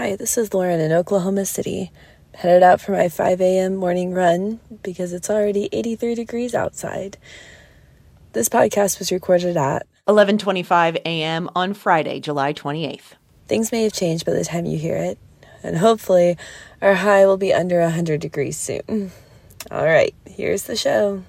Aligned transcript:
Hi, 0.00 0.16
this 0.16 0.38
is 0.38 0.54
Lauren 0.54 0.80
in 0.80 0.92
Oklahoma 0.92 1.44
City. 1.44 1.92
Headed 2.32 2.62
out 2.62 2.80
for 2.80 2.92
my 2.92 3.10
5 3.10 3.38
a.m. 3.42 3.76
morning 3.76 4.14
run 4.14 4.58
because 4.82 5.12
it's 5.12 5.28
already 5.28 5.68
83 5.72 6.14
degrees 6.14 6.54
outside. 6.54 7.18
This 8.32 8.48
podcast 8.48 8.98
was 8.98 9.12
recorded 9.12 9.58
at 9.58 9.86
11:25 10.08 10.96
a.m. 11.04 11.50
on 11.54 11.74
Friday, 11.74 12.18
July 12.18 12.54
28th. 12.54 13.12
Things 13.46 13.72
may 13.72 13.82
have 13.82 13.92
changed 13.92 14.24
by 14.24 14.32
the 14.32 14.42
time 14.42 14.64
you 14.64 14.78
hear 14.78 14.96
it, 14.96 15.18
and 15.62 15.76
hopefully 15.76 16.38
our 16.80 16.94
high 16.94 17.26
will 17.26 17.36
be 17.36 17.52
under 17.52 17.80
100 17.80 18.22
degrees 18.22 18.56
soon. 18.56 19.12
All 19.70 19.84
right, 19.84 20.14
here's 20.24 20.62
the 20.62 20.76
show. 20.76 21.24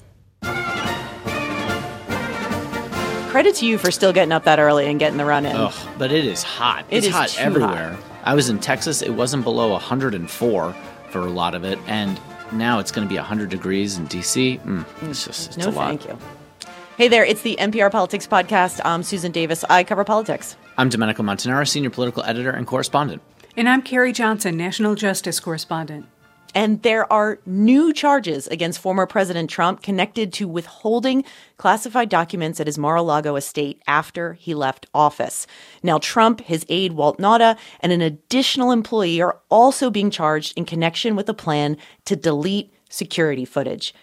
Credit 3.31 3.53
to 3.55 3.65
you 3.65 3.77
for 3.77 3.91
still 3.91 4.13
getting 4.13 4.31
up 4.31 4.45
that 4.45 4.59
early 4.59 4.89
and 4.89 4.97
getting 4.97 5.17
the 5.17 5.25
run 5.25 5.45
in. 5.45 5.57
Ugh, 5.57 5.89
but 5.97 6.13
it 6.13 6.23
is 6.23 6.41
hot. 6.41 6.85
It 6.89 6.99
it's 6.99 7.07
is 7.07 7.13
hot 7.13 7.27
too 7.27 7.41
everywhere. 7.41 7.95
hot. 7.95 8.10
I 8.23 8.35
was 8.35 8.49
in 8.49 8.59
Texas. 8.59 9.01
It 9.01 9.11
wasn't 9.11 9.43
below 9.43 9.71
104 9.71 10.73
for 11.09 11.19
a 11.19 11.29
lot 11.29 11.55
of 11.55 11.63
it, 11.63 11.79
and 11.87 12.19
now 12.51 12.79
it's 12.79 12.91
going 12.91 13.07
to 13.07 13.09
be 13.09 13.17
100 13.17 13.49
degrees 13.49 13.97
in 13.97 14.07
DC. 14.07 14.59
Mm, 14.61 14.85
it's 15.09 15.25
just 15.25 15.57
it's 15.57 15.65
no, 15.65 15.69
a 15.69 15.71
lot. 15.71 15.87
thank 15.87 16.05
you. 16.05 16.17
Hey 16.97 17.07
there, 17.07 17.25
it's 17.25 17.41
the 17.41 17.55
NPR 17.59 17.91
Politics 17.91 18.27
Podcast. 18.27 18.79
I'm 18.85 19.01
Susan 19.01 19.31
Davis. 19.31 19.63
I 19.69 19.83
cover 19.83 20.03
politics. 20.03 20.55
I'm 20.77 20.89
Domenico 20.89 21.23
Montanaro, 21.23 21.67
senior 21.67 21.89
political 21.89 22.23
editor 22.23 22.51
and 22.51 22.67
correspondent. 22.67 23.21
And 23.57 23.67
I'm 23.67 23.81
Carrie 23.81 24.13
Johnson, 24.13 24.55
national 24.55 24.95
justice 24.95 25.39
correspondent. 25.39 26.05
And 26.53 26.81
there 26.81 27.11
are 27.11 27.39
new 27.45 27.93
charges 27.93 28.47
against 28.47 28.79
former 28.79 29.05
President 29.05 29.49
Trump 29.49 29.81
connected 29.81 30.33
to 30.33 30.47
withholding 30.47 31.23
classified 31.57 32.09
documents 32.09 32.59
at 32.59 32.67
his 32.67 32.77
Mar 32.77 32.97
a 32.97 33.01
Lago 33.01 33.35
estate 33.35 33.81
after 33.87 34.33
he 34.33 34.53
left 34.53 34.85
office. 34.93 35.47
Now, 35.81 35.97
Trump, 35.97 36.41
his 36.41 36.65
aide 36.67 36.93
Walt 36.93 37.19
Nauta, 37.19 37.57
and 37.79 37.91
an 37.91 38.01
additional 38.01 38.71
employee 38.71 39.21
are 39.21 39.39
also 39.49 39.89
being 39.89 40.11
charged 40.11 40.57
in 40.57 40.65
connection 40.65 41.15
with 41.15 41.29
a 41.29 41.33
plan 41.33 41.77
to 42.05 42.15
delete 42.15 42.73
security 42.89 43.45
footage. 43.45 43.93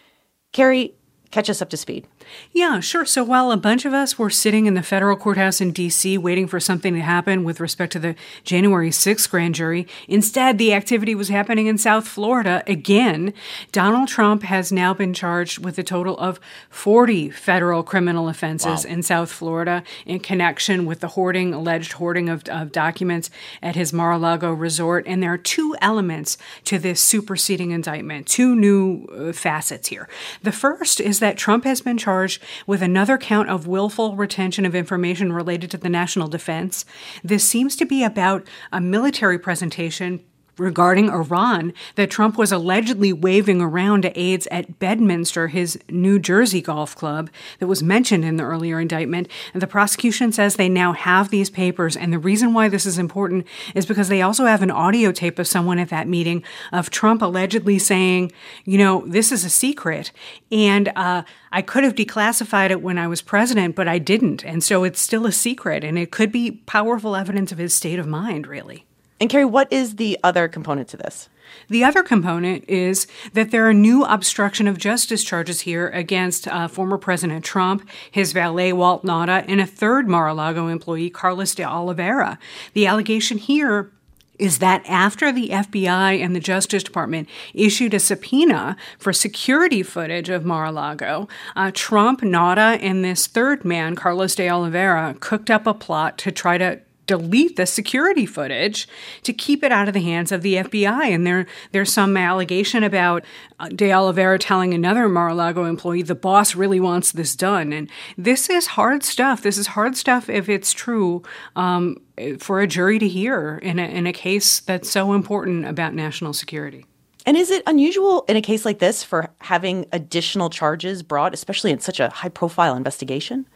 Carrie, 0.53 0.95
catch 1.31 1.51
us 1.51 1.61
up 1.61 1.69
to 1.71 1.77
speed. 1.77 2.07
Yeah, 2.53 2.81
sure. 2.81 3.05
So 3.05 3.25
while 3.25 3.51
a 3.51 3.57
bunch 3.57 3.85
of 3.85 3.93
us 3.93 4.19
were 4.19 4.31
sitting 4.31 4.67
in 4.67 4.75
the 4.75 4.83
federal 4.83 5.17
courthouse 5.17 5.61
in 5.61 5.73
D.C. 5.73 6.19
waiting 6.19 6.47
for 6.47 6.61
something 6.61 6.95
to 6.95 7.01
happen 7.01 7.45
with 7.45 7.61
respect 7.61 7.93
to 7.93 7.99
the 7.99 8.15
January 8.45 8.91
6th 8.91 9.31
grand 9.31 9.55
jury, 9.55 9.87
instead 10.07 10.59
the 10.59 10.73
activity 10.75 11.15
was 11.15 11.29
happening 11.29 11.67
in 11.67 11.79
South 11.79 12.07
Florida 12.07 12.63
again. 12.67 13.33
Donald 13.73 14.09
Trump 14.09 14.43
has 14.43 14.71
now 14.73 14.93
been 14.93 15.15
charged 15.15 15.65
with 15.65 15.79
a 15.79 15.83
total 15.83 16.17
of 16.19 16.41
40 16.71 17.31
federal 17.31 17.83
criminal 17.83 18.29
offenses 18.29 18.85
in 18.85 19.03
South 19.03 19.31
Florida 19.31 19.83
in 20.05 20.21
connection 20.21 20.85
with 20.85 21.01
the 21.01 21.09
hoarding, 21.09 21.55
alleged 21.55 21.93
hoarding 21.93 22.29
of, 22.29 22.43
of 22.49 22.73
documents 22.73 23.31
at 23.63 23.77
his 23.77 23.93
Mar-a-Lago 23.93 24.53
resort. 24.53 25.05
And 25.07 25.23
there 25.23 25.33
are 25.33 25.39
two 25.39 25.77
elements 25.81 26.37
to 26.65 26.79
this 26.79 27.01
superseding 27.01 27.71
indictment, 27.71 28.27
two 28.27 28.55
new 28.55 29.07
uh, 29.07 29.33
facets 29.33 29.89
here. 29.89 30.09
The 30.43 30.53
first 30.53 31.01
is 31.01 31.21
that 31.21 31.37
Trump 31.37 31.65
has 31.65 31.81
been 31.81 31.97
charged 31.99 32.18
with 32.67 32.83
another 32.83 33.19
count 33.19 33.49
of 33.49 33.67
willful 33.67 34.17
retention 34.17 34.67
of 34.67 34.75
information 34.75 35.33
related 35.33 35.71
to 35.71 35.79
the 35.79 35.89
national 35.89 36.29
defense. 36.29 36.85
This 37.23 37.49
seems 37.49 37.77
to 37.77 37.85
be 37.85 38.03
about 38.03 38.47
a 38.73 38.81
military 38.81 39.39
presentation 39.39 40.25
regarding 40.59 41.09
Iran 41.09 41.73
that 41.95 42.11
Trump 42.11 42.37
was 42.37 42.53
allegedly 42.53 43.13
waving 43.13 43.61
around 43.61 44.03
to 44.03 44.19
aides 44.19 44.49
at 44.51 44.79
Bedminster, 44.79 45.49
his 45.49 45.79
New 45.89 46.19
Jersey 46.19 46.61
golf 46.61 46.97
club 46.97 47.31
that 47.59 47.67
was 47.67 47.83
mentioned 47.83 48.25
in 48.25 48.37
the 48.37 48.45
earlier 48.45 48.81
indictment. 48.81 49.29
And 49.53 49.63
the 49.63 49.67
prosecution 49.67 50.33
says 50.33 50.57
they 50.57 50.69
now 50.69 50.93
have 50.93 51.31
these 51.31 51.51
papers. 51.51 51.97
And 51.97 52.13
the 52.13 52.19
reason 52.19 52.55
why 52.55 52.69
this 52.69 52.87
is 52.87 52.99
important 52.99 53.47
is 53.75 53.87
because 53.87 54.09
they 54.09 54.23
also 54.23 54.47
have 54.47 54.63
an 54.63 54.71
audio 54.71 55.13
tape 55.13 55.39
of 55.39 55.47
someone 55.47 55.79
at 55.79 55.91
that 55.91 56.09
meeting 56.09 56.43
of 56.73 56.91
Trump 56.91 57.23
allegedly 57.23 57.79
saying, 57.79 58.33
you 58.65 58.79
know, 58.79 59.05
this 59.07 59.33
is 59.33 59.45
a 59.45 59.51
secret. 59.51 60.13
And 60.51 60.91
uh, 60.97 61.23
I 61.53 61.63
could 61.63 61.85
have 61.85 61.95
declassified 61.95 62.71
it 62.71 62.83
when 62.83 62.99
I 62.99 63.07
was 63.07 63.23
president, 63.23 63.77
but 63.77 63.89
I 63.89 63.99
didn't. 63.99 64.45
And 64.45 64.63
so 64.63 64.85
it's 64.85 65.01
still 65.01 65.27
a 65.27 65.33
secret. 65.33 65.85
And 65.85 65.99
it 65.99 66.11
could 66.11 66.33
be 66.33 66.63
powerful 66.67 67.17
evidence 67.17 67.53
of 67.53 67.59
his 67.59 67.75
state 67.75 67.99
of 67.99 68.07
mind, 68.07 68.47
really. 68.47 68.85
And 69.21 69.29
Carrie, 69.29 69.45
what 69.45 69.73
is 69.73 69.97
the 69.97 70.19
other 70.23 70.49
component 70.49 70.89
to 70.89 70.97
this? 70.97 71.29
The 71.69 71.83
other 71.83 72.03
component 72.03 72.69
is 72.69 73.07
that 73.33 73.51
there 73.51 73.69
are 73.69 73.75
new 73.75 74.05
obstruction 74.05 74.69
of 74.69 74.79
justice 74.79 75.25
charges 75.25 75.63
here 75.63 75.89
against 75.89 76.47
uh, 76.47 76.69
former 76.69 76.99
President 76.99 77.45
Trump, 77.45 77.89
his 78.11 78.33
valet 78.33 78.73
Walt 78.73 79.05
Nauta, 79.05 79.45
and 79.49 79.61
a 79.61 79.67
third 79.67 80.09
Mar-a-Lago 80.09 80.69
employee, 80.69 81.11
Carlos 81.11 81.55
de 81.55 81.65
Oliveira. 81.65 82.39
The 82.75 82.87
allegation 82.87 83.39
here 83.39 83.91
is 84.39 84.59
that 84.59 84.89
after 84.89 85.33
the 85.33 85.49
FBI 85.49 86.23
and 86.23 86.35
the 86.35 86.41
Justice 86.41 86.85
Department 86.85 87.29
issued 87.55 87.93
a 87.93 87.99
subpoena 87.99 88.77
for 88.97 89.13
security 89.13 89.83
footage 89.83 90.29
of 90.29 90.45
Mar-a-Lago, 90.45 91.29
uh, 91.57 91.73
Trump, 91.75 92.21
Nauta, 92.21 92.79
and 92.81 93.05
this 93.05 93.27
third 93.27 93.65
man, 93.65 93.97
Carlos 93.97 94.37
de 94.37 94.49
Oliveira, 94.49 95.17
cooked 95.19 95.51
up 95.51 95.67
a 95.67 95.75
plot 95.75 96.19
to 96.19 96.31
try 96.31 96.57
to 96.57 96.81
delete 97.09 97.57
the 97.57 97.67
security 97.67 98.27
footage 98.27 98.87
to 99.25 99.33
keep 99.33 99.65
it 99.65 99.73
out 99.73 99.89
of 99.89 99.95
the 99.95 100.03
hands 100.03 100.31
of 100.31 100.43
the 100.43 100.55
FBI. 100.55 101.07
And 101.07 101.27
there, 101.27 101.47
there's 101.73 101.93
some 101.93 102.17
allegation 102.17 102.85
about 102.85 103.25
uh, 103.59 103.69
De 103.71 103.93
Oliveira 103.93 104.39
telling 104.39 104.73
another 104.73 105.09
Mar-a-Lago 105.09 105.65
employee, 105.65 106.03
the 106.03 106.15
boss 106.15 106.55
really 106.55 106.79
wants 106.79 107.11
this 107.11 107.35
done. 107.35 107.73
And 107.73 107.91
this 108.17 108.49
is 108.49 108.69
hard 108.69 109.03
stuff. 109.03 109.43
This 109.43 109.59
is 109.59 109.69
hard 109.69 109.97
stuff 109.97 110.29
if 110.29 110.49
it's 110.49 110.73
true 110.73 111.25
um, 111.57 111.97
for 112.39 112.61
a 112.61 112.67
jury 112.69 113.01
to 113.01 113.09
hear 113.09 113.59
in 113.63 113.81
a, 113.81 113.85
in 113.85 114.07
a 114.07 114.13
case 114.13 114.61
that's 114.61 114.89
so 114.89 115.15
important 115.15 115.67
about 115.67 115.95
national 115.95 116.35
security. 116.35 116.85
And 117.25 117.37
is 117.37 117.51
it 117.51 117.63
unusual 117.67 118.25
in 118.29 118.37
a 118.37 118.43
case 118.43 118.65
like 118.65 118.79
this 118.79 119.03
for 119.03 119.31
having 119.41 119.87
additional 119.93 120.51
charges 120.51 121.03
brought, 121.03 121.35
especially 121.35 121.73
in 121.73 121.81
such 121.81 122.01
a 122.01 122.11
high 122.11 122.29
profile 122.29 122.77
investigation? 122.77 123.47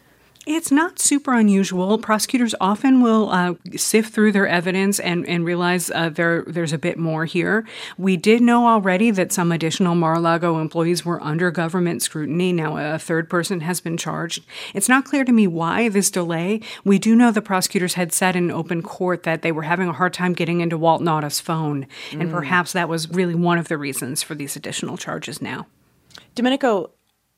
It's 0.44 0.72
not 0.72 0.98
super 0.98 1.34
unusual. 1.34 1.98
Prosecutors 1.98 2.52
often 2.60 3.00
will 3.00 3.30
uh, 3.30 3.54
sift 3.76 4.12
through 4.12 4.32
their 4.32 4.48
evidence 4.48 4.98
and, 4.98 5.24
and 5.28 5.44
realize 5.44 5.88
uh, 5.90 6.08
there 6.08 6.42
there's 6.48 6.72
a 6.72 6.78
bit 6.78 6.98
more 6.98 7.26
here. 7.26 7.64
We 7.96 8.16
did 8.16 8.42
know 8.42 8.66
already 8.66 9.12
that 9.12 9.32
some 9.32 9.52
additional 9.52 9.94
Mar-a-Lago 9.94 10.58
employees 10.58 11.04
were 11.04 11.22
under 11.22 11.52
government 11.52 12.02
scrutiny. 12.02 12.52
Now 12.52 12.76
a 12.76 12.98
third 12.98 13.30
person 13.30 13.60
has 13.60 13.80
been 13.80 13.96
charged. 13.96 14.44
It's 14.74 14.88
not 14.88 15.04
clear 15.04 15.24
to 15.24 15.32
me 15.32 15.46
why 15.46 15.88
this 15.88 16.10
delay. 16.10 16.60
We 16.84 16.98
do 16.98 17.14
know 17.14 17.30
the 17.30 17.40
prosecutors 17.40 17.94
had 17.94 18.12
said 18.12 18.34
in 18.34 18.50
open 18.50 18.82
court 18.82 19.22
that 19.22 19.42
they 19.42 19.52
were 19.52 19.62
having 19.62 19.88
a 19.88 19.92
hard 19.92 20.12
time 20.12 20.32
getting 20.32 20.60
into 20.60 20.76
Walt 20.76 21.02
Nauta's 21.02 21.38
phone, 21.38 21.86
and 22.10 22.30
perhaps 22.30 22.72
that 22.72 22.88
was 22.88 23.08
really 23.10 23.36
one 23.36 23.58
of 23.58 23.68
the 23.68 23.78
reasons 23.78 24.24
for 24.24 24.34
these 24.34 24.56
additional 24.56 24.96
charges 24.96 25.40
now. 25.40 25.68
Domenico, 26.34 26.90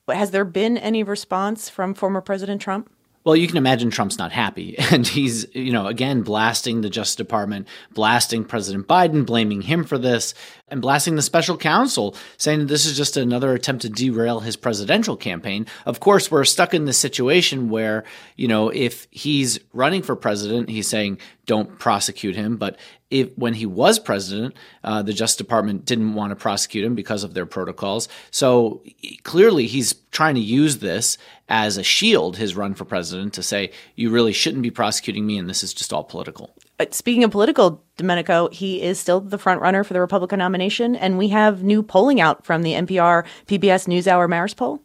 has 0.09 0.31
there 0.31 0.45
been 0.45 0.77
any 0.77 1.03
response 1.03 1.69
from 1.69 1.95
former 1.95 2.21
President 2.21 2.61
Trump? 2.61 2.91
Well, 3.25 3.37
you 3.37 3.49
can 3.49 3.57
imagine 3.57 3.91
Trump's 3.91 4.19
not 4.19 4.33
happy. 4.33 4.77
And 4.95 5.07
he's, 5.07 5.47
you 5.55 5.73
know, 5.73 5.87
again, 5.87 6.23
blasting 6.23 6.83
the 6.83 6.91
Justice 6.91 7.17
Department, 7.17 7.67
blasting 7.95 8.45
President 8.45 8.87
Biden, 8.87 9.27
blaming 9.27 9.63
him 9.63 9.83
for 9.83 9.99
this, 9.99 10.35
and 10.69 10.81
blasting 10.81 11.17
the 11.17 11.23
special 11.23 11.57
counsel, 11.57 12.15
saying 12.37 12.61
that 12.61 12.67
this 12.67 12.87
is 12.87 12.97
just 12.97 13.17
another 13.17 13.55
attempt 13.55 13.83
to 13.83 13.89
derail 13.89 14.41
his 14.41 14.57
presidential 14.57 15.17
campaign. 15.17 15.67
Of 15.87 16.01
course, 16.01 16.31
we're 16.31 16.45
stuck 16.45 16.75
in 16.75 16.85
this 16.85 16.99
situation 16.99 17.71
where, 17.71 18.05
you 18.37 18.47
know, 18.47 18.69
if 18.69 19.09
he's 19.11 19.59
running 19.73 20.03
for 20.03 20.15
president, 20.15 20.69
he's 20.69 20.87
saying, 20.87 21.19
don't 21.47 21.79
prosecute 21.79 22.37
him. 22.37 22.57
But 22.57 22.77
if 23.11 23.31
when 23.37 23.55
he 23.55 23.67
was 23.67 23.99
president, 23.99 24.55
uh, 24.83 25.03
the 25.03 25.13
Justice 25.13 25.37
Department 25.37 25.85
didn't 25.85 26.15
want 26.15 26.31
to 26.31 26.37
prosecute 26.37 26.85
him 26.85 26.95
because 26.95 27.25
of 27.25 27.35
their 27.35 27.47
protocols. 27.47 28.09
So 28.31 28.83
clearly, 29.23 29.67
he's 29.67 29.95
trying 30.11 30.35
to 30.35 30.41
use 30.41 30.79
this 30.79 31.19
as 31.49 31.77
a 31.77 31.83
shield, 31.83 32.37
his 32.37 32.57
run 32.57 32.75
for 32.75 32.85
president, 32.85 33.35
to 33.35 33.43
say 33.43 33.71
you 33.95 34.11
really 34.11 34.33
shouldn't 34.33 34.63
be 34.63 34.71
prosecuting 34.71 35.27
me, 35.27 35.39
and 35.39 35.49
this 35.49 35.63
is 35.63 35.75
just 35.75 35.93
all 35.93 36.05
political. 36.05 36.55
Uh, 36.81 36.87
Speaking 36.91 37.23
of 37.23 37.31
political, 37.31 37.85
Domenico, 37.97 38.49
he 38.49 38.83
is 38.83 38.99
still 38.99 39.21
the 39.21 39.39
front 39.39 39.61
runner 39.61 39.85
for 39.85 39.93
the 39.93 40.01
Republican 40.01 40.39
nomination, 40.39 40.97
and 40.97 41.19
we 41.19 41.29
have 41.29 41.63
new 41.63 41.83
polling 41.83 42.21
out 42.21 42.45
from 42.45 42.63
the 42.63 42.73
NPR 42.73 43.25
PBS 43.47 43.87
NewsHour 43.87 44.29
Marist 44.29 44.57
poll. 44.57 44.84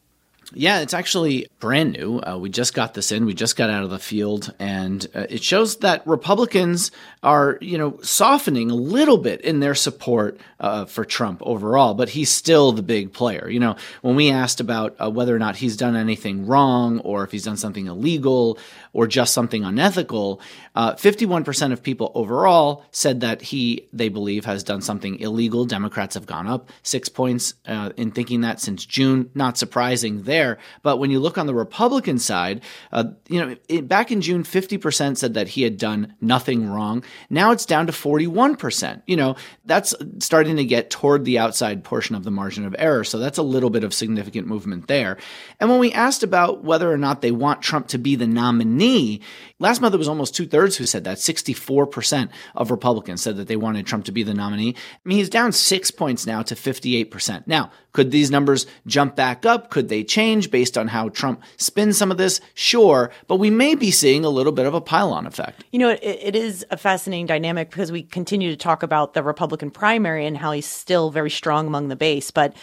Yeah, 0.53 0.79
it's 0.79 0.95
actually 0.95 1.47
brand 1.59 1.93
new. 1.93 2.19
Uh, 2.19 2.37
we 2.39 2.49
just 2.49 2.73
got 2.73 2.95
this 2.95 3.11
in. 3.11 3.25
We 3.25 3.35
just 3.35 3.55
got 3.55 3.69
out 3.69 3.83
of 3.83 3.91
the 3.91 3.99
field, 3.99 4.51
and 4.57 5.05
uh, 5.13 5.27
it 5.29 5.43
shows 5.43 5.77
that 5.77 6.07
Republicans 6.07 6.89
are, 7.21 7.59
you 7.61 7.77
know, 7.77 7.99
softening 8.01 8.71
a 8.71 8.75
little 8.75 9.19
bit 9.19 9.41
in 9.41 9.59
their 9.59 9.75
support 9.75 10.39
uh, 10.59 10.85
for 10.85 11.05
Trump 11.05 11.43
overall. 11.43 11.93
But 11.93 12.09
he's 12.09 12.31
still 12.31 12.71
the 12.71 12.81
big 12.81 13.13
player. 13.13 13.47
You 13.47 13.59
know, 13.59 13.75
when 14.01 14.15
we 14.15 14.31
asked 14.31 14.59
about 14.59 14.95
uh, 14.99 15.11
whether 15.11 15.35
or 15.35 15.39
not 15.39 15.55
he's 15.55 15.77
done 15.77 15.95
anything 15.95 16.47
wrong, 16.47 16.99
or 17.01 17.23
if 17.23 17.31
he's 17.31 17.43
done 17.43 17.57
something 17.57 17.85
illegal, 17.85 18.57
or 18.91 19.05
just 19.05 19.35
something 19.35 19.63
unethical, 19.63 20.41
uh, 20.73 20.95
fifty-one 20.95 21.43
percent 21.43 21.73
of 21.73 21.83
people 21.83 22.11
overall 22.15 22.85
said 22.89 23.21
that 23.21 23.43
he, 23.43 23.87
they 23.93 24.09
believe, 24.09 24.45
has 24.45 24.63
done 24.63 24.81
something 24.81 25.19
illegal. 25.19 25.65
Democrats 25.65 26.15
have 26.15 26.25
gone 26.25 26.47
up 26.47 26.69
six 26.81 27.07
points 27.07 27.53
uh, 27.67 27.91
in 27.97 28.09
thinking 28.09 28.41
that 28.41 28.59
since 28.59 28.83
June. 28.83 29.29
Not 29.35 29.55
surprising 29.57 30.23
there 30.23 30.38
there. 30.39 30.57
But 30.83 30.97
when 30.97 31.12
you 31.12 31.19
look 31.19 31.38
on 31.38 31.47
the 31.47 31.53
Republican 31.53 32.18
side, 32.18 32.62
uh, 32.91 33.06
you 33.27 33.39
know, 33.39 33.56
it, 33.68 33.88
back 33.88 34.12
in 34.12 34.21
June, 34.21 34.44
50% 34.44 35.18
said 35.18 35.33
that 35.33 35.50
he 35.50 35.63
had 35.63 35.77
done 35.77 36.15
nothing 36.21 36.69
wrong. 36.69 37.03
Now 37.30 37.51
it's 37.51 37.65
down 37.65 37.88
to 37.88 37.91
41%. 37.91 39.01
You 39.06 39.18
know, 39.18 39.36
that's 39.65 39.94
starting 40.19 40.56
to 40.56 40.63
get 40.63 40.89
toward 40.89 41.25
the 41.25 41.39
outside 41.39 41.83
portion 41.83 42.15
of 42.15 42.24
the 42.24 42.31
margin 42.31 42.65
of 42.65 42.75
error. 42.80 43.03
So 43.03 43.19
that's 43.19 43.38
a 43.38 43.44
little 43.44 43.69
bit 43.69 43.83
of 43.83 43.94
significant 43.94 44.47
movement 44.47 44.88
there. 44.88 45.18
And 45.59 45.69
when 45.69 45.80
we 45.80 45.91
asked 45.91 46.24
about 46.24 46.63
whether 46.63 46.92
or 46.92 46.97
not 46.97 47.21
they 47.21 47.31
want 47.31 47.62
Trump 47.62 47.88
to 47.89 47.97
be 47.97 48.15
the 48.15 48.27
nominee, 48.27 49.21
last 49.59 49.81
month 49.81 49.94
it 49.94 49.97
was 49.97 50.07
almost 50.07 50.35
two 50.35 50.47
thirds 50.47 50.77
who 50.77 50.85
said 50.85 51.03
that. 51.03 51.18
64% 51.18 52.30
of 52.56 52.71
Republicans 52.71 53.21
said 53.21 53.35
that 53.38 53.47
they 53.47 53.57
wanted 53.57 53.85
Trump 53.85 54.06
to 54.06 54.12
be 54.13 54.24
the 54.24 54.33
nominee. 54.33 54.75
I 54.75 55.09
mean, 55.09 55.18
he's 55.18 55.30
down 55.30 55.51
six 55.51 55.92
points 55.92 56.25
now 56.25 56.42
to 56.44 56.56
58%. 56.56 57.45
Now, 57.45 57.71
could 57.92 58.12
these 58.12 58.31
numbers 58.31 58.68
jump 58.85 59.15
back 59.15 59.45
up? 59.45 59.69
Could 59.69 59.89
they 59.89 60.03
change 60.03 60.28
based 60.37 60.77
on 60.77 60.87
how 60.87 61.09
Trump 61.09 61.43
spins 61.57 61.97
some 61.97 62.11
of 62.11 62.17
this? 62.17 62.41
Sure, 62.53 63.11
but 63.27 63.37
we 63.37 63.49
may 63.49 63.75
be 63.75 63.91
seeing 63.91 64.23
a 64.23 64.29
little 64.29 64.51
bit 64.51 64.65
of 64.65 64.73
a 64.73 64.81
pylon 64.81 65.25
effect. 65.25 65.63
You 65.71 65.79
know, 65.79 65.89
it, 65.89 65.99
it 66.03 66.35
is 66.35 66.65
a 66.69 66.77
fascinating 66.77 67.25
dynamic 67.25 67.69
because 67.69 67.91
we 67.91 68.03
continue 68.03 68.49
to 68.49 68.57
talk 68.57 68.83
about 68.83 69.13
the 69.13 69.23
Republican 69.23 69.71
primary 69.71 70.25
and 70.25 70.37
how 70.37 70.51
he's 70.51 70.65
still 70.65 71.09
very 71.11 71.29
strong 71.29 71.67
among 71.67 71.87
the 71.87 71.95
base. 71.95 72.31
But 72.31 72.55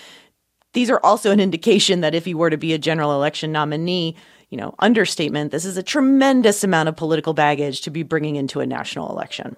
these 0.73 0.91
are 0.91 1.01
also 1.03 1.31
an 1.31 1.41
indication 1.41 2.01
that 2.01 2.15
if 2.15 2.25
he 2.25 2.35
were 2.35 2.51
to 2.51 2.57
be 2.57 2.73
a 2.73 2.79
general 2.79 3.13
election 3.13 3.53
nominee, 3.53 4.17
you 4.51 4.57
know, 4.57 4.75
understatement, 4.79 5.51
this 5.51 5.65
is 5.65 5.77
a 5.77 5.83
tremendous 5.83 6.63
amount 6.63 6.89
of 6.89 6.97
political 6.97 7.35
baggage 7.35 7.81
to 7.83 7.91
be 7.91 8.03
bringing 8.03 8.37
into 8.37 8.61
a 8.61 8.67
national 8.67 9.11
election 9.11 9.57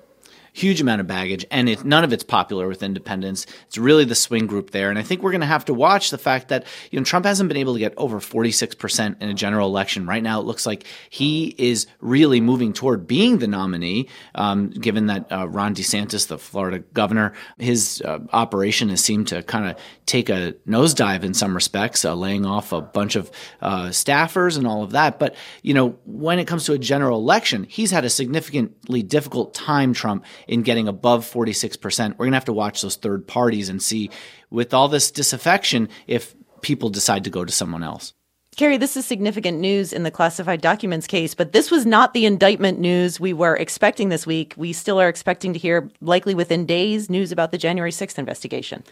huge 0.58 0.80
amount 0.80 1.00
of 1.00 1.06
baggage, 1.06 1.46
and 1.50 1.68
it, 1.68 1.84
none 1.84 2.04
of 2.04 2.12
it's 2.12 2.24
popular 2.24 2.66
with 2.68 2.82
independents. 2.82 3.46
It's 3.66 3.78
really 3.78 4.04
the 4.04 4.14
swing 4.14 4.46
group 4.46 4.70
there, 4.70 4.90
and 4.90 4.98
I 4.98 5.02
think 5.02 5.22
we're 5.22 5.30
going 5.30 5.42
to 5.42 5.46
have 5.46 5.64
to 5.66 5.74
watch 5.74 6.10
the 6.10 6.18
fact 6.18 6.48
that 6.48 6.66
you 6.90 6.98
know 6.98 7.04
Trump 7.04 7.24
hasn't 7.26 7.48
been 7.48 7.56
able 7.56 7.74
to 7.74 7.78
get 7.78 7.94
over 7.96 8.20
forty 8.20 8.50
six 8.50 8.74
percent 8.74 9.18
in 9.20 9.28
a 9.28 9.34
general 9.34 9.68
election. 9.68 10.06
Right 10.06 10.22
now, 10.22 10.40
it 10.40 10.46
looks 10.46 10.66
like 10.66 10.84
he 11.10 11.54
is 11.58 11.86
really 12.00 12.40
moving 12.40 12.72
toward 12.72 13.06
being 13.06 13.38
the 13.38 13.46
nominee. 13.46 14.08
Um, 14.34 14.70
given 14.70 15.06
that 15.06 15.30
uh, 15.30 15.48
Ron 15.48 15.74
DeSantis, 15.74 16.26
the 16.26 16.38
Florida 16.38 16.80
governor, 16.92 17.34
his 17.58 18.02
uh, 18.04 18.18
operation 18.32 18.88
has 18.88 19.02
seemed 19.02 19.28
to 19.28 19.42
kind 19.42 19.70
of 19.70 19.76
take 20.06 20.28
a 20.28 20.54
nosedive 20.66 21.22
in 21.22 21.34
some 21.34 21.54
respects, 21.54 22.04
uh, 22.04 22.14
laying 22.14 22.44
off 22.44 22.72
a 22.72 22.80
bunch 22.80 23.14
of 23.16 23.30
uh, 23.60 23.86
staffers 23.88 24.56
and 24.56 24.66
all 24.66 24.82
of 24.82 24.92
that. 24.92 25.18
But 25.18 25.36
you 25.62 25.74
know, 25.74 25.98
when 26.04 26.38
it 26.38 26.46
comes 26.46 26.64
to 26.64 26.72
a 26.72 26.78
general 26.78 27.18
election, 27.18 27.64
he's 27.64 27.90
had 27.90 28.04
a 28.04 28.10
significantly 28.10 29.02
difficult 29.02 29.54
time. 29.54 29.92
Trump 29.92 30.24
in 30.48 30.62
getting 30.62 30.88
above 30.88 31.24
46%. 31.30 32.10
We're 32.10 32.16
going 32.16 32.32
to 32.32 32.36
have 32.36 32.44
to 32.46 32.52
watch 32.52 32.82
those 32.82 32.96
third 32.96 33.26
parties 33.26 33.68
and 33.68 33.80
see, 33.80 34.10
with 34.50 34.74
all 34.74 34.88
this 34.88 35.10
disaffection, 35.10 35.88
if 36.06 36.34
people 36.62 36.88
decide 36.88 37.24
to 37.24 37.30
go 37.30 37.44
to 37.44 37.52
someone 37.52 37.82
else. 37.84 38.14
Carrie, 38.56 38.76
this 38.76 38.96
is 38.96 39.06
significant 39.06 39.60
news 39.60 39.92
in 39.92 40.02
the 40.02 40.10
classified 40.10 40.60
documents 40.60 41.06
case, 41.06 41.32
but 41.32 41.52
this 41.52 41.70
was 41.70 41.86
not 41.86 42.12
the 42.12 42.26
indictment 42.26 42.80
news 42.80 43.20
we 43.20 43.32
were 43.32 43.54
expecting 43.54 44.08
this 44.08 44.26
week. 44.26 44.52
We 44.56 44.72
still 44.72 45.00
are 45.00 45.08
expecting 45.08 45.52
to 45.52 45.60
hear, 45.60 45.88
likely 46.00 46.34
within 46.34 46.66
days, 46.66 47.08
news 47.08 47.30
about 47.30 47.52
the 47.52 47.58
January 47.58 47.92
6th 47.92 48.18
investigation. 48.18 48.82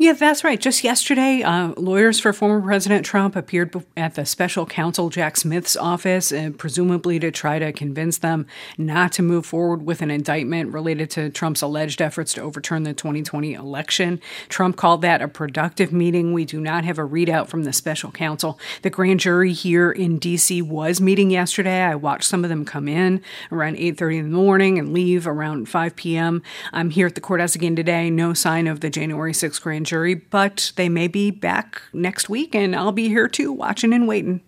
Yeah, 0.00 0.12
that's 0.12 0.44
right. 0.44 0.60
Just 0.60 0.84
yesterday, 0.84 1.42
uh, 1.42 1.72
lawyers 1.76 2.20
for 2.20 2.32
former 2.32 2.64
President 2.64 3.04
Trump 3.04 3.34
appeared 3.34 3.74
at 3.96 4.14
the 4.14 4.24
special 4.24 4.64
counsel 4.64 5.10
Jack 5.10 5.36
Smith's 5.36 5.76
office, 5.76 6.30
uh, 6.30 6.50
presumably 6.56 7.18
to 7.18 7.32
try 7.32 7.58
to 7.58 7.72
convince 7.72 8.18
them 8.18 8.46
not 8.76 9.10
to 9.14 9.22
move 9.22 9.44
forward 9.44 9.82
with 9.82 10.00
an 10.00 10.08
indictment 10.08 10.72
related 10.72 11.10
to 11.10 11.30
Trump's 11.30 11.62
alleged 11.62 12.00
efforts 12.00 12.32
to 12.34 12.42
overturn 12.42 12.84
the 12.84 12.94
2020 12.94 13.54
election. 13.54 14.20
Trump 14.48 14.76
called 14.76 15.02
that 15.02 15.20
a 15.20 15.26
productive 15.26 15.92
meeting. 15.92 16.32
We 16.32 16.44
do 16.44 16.60
not 16.60 16.84
have 16.84 17.00
a 17.00 17.02
readout 17.02 17.48
from 17.48 17.64
the 17.64 17.72
special 17.72 18.12
counsel. 18.12 18.60
The 18.82 18.90
grand 18.90 19.18
jury 19.18 19.52
here 19.52 19.90
in 19.90 20.20
D.C. 20.20 20.62
was 20.62 21.00
meeting 21.00 21.32
yesterday. 21.32 21.82
I 21.82 21.96
watched 21.96 22.28
some 22.28 22.44
of 22.44 22.50
them 22.50 22.64
come 22.64 22.86
in 22.86 23.20
around 23.50 23.74
8:30 23.76 24.18
in 24.18 24.30
the 24.30 24.36
morning 24.36 24.78
and 24.78 24.92
leave 24.92 25.26
around 25.26 25.68
5 25.68 25.96
p.m. 25.96 26.40
I'm 26.72 26.90
here 26.90 27.08
at 27.08 27.16
the 27.16 27.20
courthouse 27.20 27.56
again 27.56 27.74
today. 27.74 28.10
No 28.10 28.32
sign 28.32 28.68
of 28.68 28.78
the 28.78 28.90
January 28.90 29.32
6th 29.32 29.60
grand 29.60 29.87
jury, 29.88 30.14
but 30.14 30.72
they 30.76 30.88
may 30.88 31.08
be 31.08 31.30
back 31.30 31.82
next 31.92 32.28
week, 32.28 32.54
and 32.54 32.76
I'll 32.76 32.92
be 32.92 33.08
here 33.08 33.28
too, 33.28 33.52
watching 33.52 33.92
and 33.92 34.06
waiting. 34.06 34.40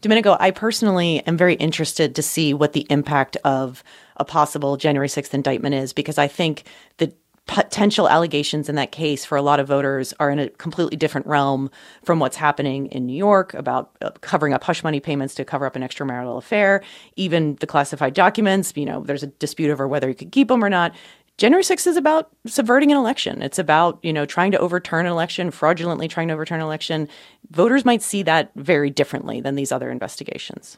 Domenico, 0.00 0.36
I 0.38 0.50
personally 0.50 1.20
am 1.26 1.36
very 1.36 1.54
interested 1.54 2.14
to 2.14 2.22
see 2.22 2.52
what 2.52 2.72
the 2.72 2.86
impact 2.90 3.36
of 3.44 3.82
a 4.16 4.24
possible 4.24 4.76
January 4.76 5.08
6th 5.08 5.32
indictment 5.32 5.74
is 5.74 5.92
because 5.92 6.18
I 6.18 6.28
think 6.28 6.64
the 6.98 7.12
potential 7.46 8.08
allegations 8.08 8.68
in 8.68 8.76
that 8.76 8.92
case 8.92 9.24
for 9.24 9.36
a 9.36 9.42
lot 9.42 9.58
of 9.58 9.66
voters 9.66 10.14
are 10.20 10.30
in 10.30 10.38
a 10.38 10.48
completely 10.50 10.96
different 10.96 11.26
realm 11.26 11.68
from 12.04 12.20
what's 12.20 12.36
happening 12.36 12.86
in 12.86 13.06
New 13.06 13.16
York 13.16 13.54
about 13.54 13.90
uh, 14.02 14.10
covering 14.20 14.52
up 14.52 14.62
hush 14.62 14.84
money 14.84 15.00
payments 15.00 15.34
to 15.34 15.44
cover 15.44 15.66
up 15.66 15.74
an 15.74 15.82
extramarital 15.82 16.38
affair, 16.38 16.80
even 17.16 17.56
the 17.56 17.66
classified 17.66 18.14
documents. 18.14 18.72
You 18.76 18.84
know, 18.84 19.02
there's 19.02 19.24
a 19.24 19.28
dispute 19.28 19.70
over 19.70 19.88
whether 19.88 20.08
you 20.08 20.14
could 20.14 20.30
keep 20.30 20.46
them 20.46 20.62
or 20.62 20.70
not. 20.70 20.94
January 21.40 21.62
6th 21.62 21.86
is 21.86 21.96
about 21.96 22.28
subverting 22.46 22.92
an 22.92 22.98
election. 22.98 23.40
It's 23.40 23.58
about, 23.58 23.98
you 24.02 24.12
know, 24.12 24.26
trying 24.26 24.52
to 24.52 24.58
overturn 24.58 25.06
an 25.06 25.12
election, 25.12 25.50
fraudulently 25.50 26.06
trying 26.06 26.28
to 26.28 26.34
overturn 26.34 26.60
an 26.60 26.66
election. 26.66 27.08
Voters 27.50 27.82
might 27.82 28.02
see 28.02 28.22
that 28.24 28.52
very 28.56 28.90
differently 28.90 29.40
than 29.40 29.54
these 29.54 29.72
other 29.72 29.90
investigations. 29.90 30.76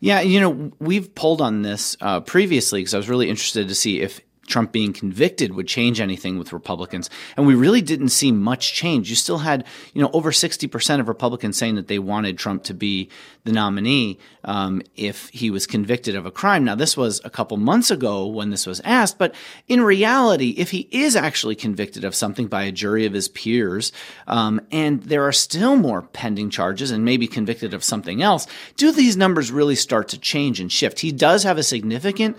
Yeah, 0.00 0.22
you 0.22 0.40
know, 0.40 0.72
we've 0.78 1.14
pulled 1.14 1.42
on 1.42 1.60
this 1.60 1.98
uh, 2.00 2.20
previously 2.20 2.80
because 2.80 2.94
I 2.94 2.96
was 2.96 3.10
really 3.10 3.28
interested 3.28 3.68
to 3.68 3.74
see 3.74 4.00
if 4.00 4.22
Trump 4.48 4.72
being 4.72 4.92
convicted 4.92 5.54
would 5.54 5.68
change 5.68 6.00
anything 6.00 6.38
with 6.38 6.52
Republicans. 6.52 7.10
And 7.36 7.46
we 7.46 7.54
really 7.54 7.82
didn't 7.82 8.08
see 8.08 8.32
much 8.32 8.72
change. 8.74 9.10
You 9.10 9.16
still 9.16 9.38
had, 9.38 9.64
you 9.94 10.02
know, 10.02 10.10
over 10.12 10.30
60% 10.30 11.00
of 11.00 11.08
Republicans 11.08 11.56
saying 11.56 11.76
that 11.76 11.88
they 11.88 11.98
wanted 11.98 12.38
Trump 12.38 12.64
to 12.64 12.74
be 12.74 13.08
the 13.44 13.52
nominee 13.52 14.18
um, 14.44 14.82
if 14.96 15.28
he 15.30 15.50
was 15.50 15.66
convicted 15.66 16.14
of 16.14 16.26
a 16.26 16.30
crime. 16.30 16.64
Now, 16.64 16.74
this 16.74 16.96
was 16.96 17.20
a 17.24 17.30
couple 17.30 17.56
months 17.56 17.90
ago 17.90 18.26
when 18.26 18.50
this 18.50 18.66
was 18.66 18.80
asked, 18.84 19.18
but 19.18 19.34
in 19.68 19.82
reality, 19.82 20.50
if 20.58 20.70
he 20.70 20.88
is 20.90 21.16
actually 21.16 21.54
convicted 21.54 22.04
of 22.04 22.14
something 22.14 22.46
by 22.46 22.64
a 22.64 22.72
jury 22.72 23.06
of 23.06 23.12
his 23.12 23.28
peers, 23.28 23.92
um, 24.26 24.60
and 24.70 25.02
there 25.04 25.26
are 25.26 25.32
still 25.32 25.76
more 25.76 26.02
pending 26.02 26.50
charges 26.50 26.90
and 26.90 27.04
maybe 27.04 27.26
convicted 27.26 27.74
of 27.74 27.84
something 27.84 28.22
else, 28.22 28.46
do 28.76 28.92
these 28.92 29.16
numbers 29.16 29.50
really 29.50 29.76
start 29.76 30.08
to 30.08 30.18
change 30.18 30.60
and 30.60 30.70
shift? 30.70 31.00
He 31.00 31.12
does 31.12 31.42
have 31.44 31.58
a 31.58 31.62
significant 31.62 32.36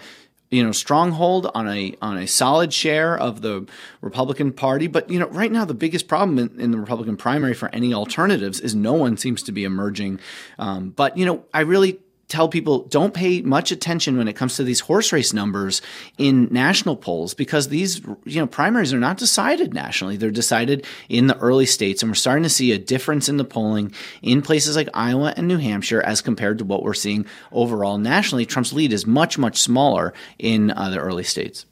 you 0.50 0.64
know 0.64 0.72
stronghold 0.72 1.50
on 1.54 1.68
a 1.68 1.96
on 2.02 2.18
a 2.18 2.28
solid 2.28 2.74
share 2.74 3.18
of 3.18 3.42
the 3.42 3.68
Republican 4.02 4.52
Party. 4.52 4.88
But 4.88 5.10
you 5.10 5.20
know, 5.20 5.28
right 5.28 5.52
now 5.52 5.66
the 5.66 5.74
biggest 5.74 6.08
problem 6.08 6.40
in, 6.40 6.60
in 6.60 6.72
the 6.72 6.80
Republican 6.80 7.18
primary 7.18 7.54
for 7.54 7.70
any 7.70 7.94
alternatives 7.94 8.60
is 8.60 8.76
no 8.76 8.94
one 8.94 9.18
seems 9.18 9.44
to 9.44 9.52
be 9.52 9.64
emerging. 9.64 10.20
Um, 10.58 10.90
but 10.90 11.18
you 11.18 11.26
know, 11.26 11.46
I 11.54 11.62
really 11.62 12.00
tell 12.30 12.48
people 12.48 12.84
don't 12.84 13.14
pay 13.14 13.42
much 13.42 13.72
attention 13.72 14.18
when 14.18 14.28
it 14.28 14.36
comes 14.36 14.56
to 14.56 14.64
these 14.64 14.80
horse 14.80 15.12
race 15.12 15.34
numbers 15.34 15.82
in 16.18 16.48
national 16.52 16.96
polls 16.96 17.34
because 17.34 17.68
these 17.68 18.00
you 18.24 18.40
know 18.40 18.48
primaries 18.48 18.94
are 18.94 19.00
not 19.00 19.18
decided 19.18 19.74
nationally. 19.74 20.16
They're 20.16 20.32
decided 20.32 20.86
in 21.10 21.28
the 21.28 21.38
early 21.40 21.66
states 21.66 22.02
and 22.02 22.10
we're 22.10 22.16
starting 22.16 22.44
to 22.44 22.50
see 22.50 22.72
a 22.72 22.78
difference 22.78 23.28
in 23.28 23.38
the 23.38 23.44
polling 23.44 23.94
in 24.22 24.42
places 24.42 24.76
like 24.76 24.90
Iowa 24.94 25.34
and 25.36 25.48
New 25.48 25.58
Hampshire 25.58 26.02
as 26.02 26.22
compared 26.22 26.60
to 26.60 26.66
what 26.66 26.84
we're 26.84 26.94
seeing 26.94 27.26
overall 27.52 27.98
nationally. 27.98 28.46
Trump's 28.46 28.72
lead 28.72 28.94
is 28.94 29.06
much 29.06 29.38
much 29.38 29.60
smaller 29.60 30.14
in 30.38 30.72
uh, 30.72 30.90
the 30.90 31.00
early 31.00 31.24
states. 31.24 31.66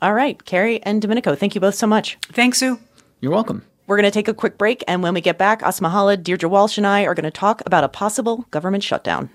All 0.00 0.14
right. 0.14 0.42
Carrie 0.44 0.82
and 0.82 1.00
Domenico 1.00 1.34
thank 1.34 1.54
you 1.54 1.60
both 1.60 1.74
so 1.74 1.86
much. 1.86 2.18
Thanks 2.32 2.58
Sue. 2.58 2.78
You're 3.20 3.32
welcome. 3.32 3.64
We're 3.86 3.96
going 3.96 4.10
to 4.10 4.12
take 4.12 4.28
a 4.28 4.34
quick 4.34 4.58
break, 4.58 4.84
and 4.86 5.02
when 5.02 5.12
we 5.12 5.20
get 5.20 5.38
back, 5.38 5.62
Asma 5.62 5.90
Khalid, 5.90 6.22
Deirdre 6.22 6.48
Walsh, 6.48 6.78
and 6.78 6.86
I 6.86 7.02
are 7.04 7.14
going 7.14 7.24
to 7.24 7.32
talk 7.32 7.62
about 7.66 7.82
a 7.82 7.88
possible 7.88 8.46
government 8.50 8.84
shutdown. 8.84 9.28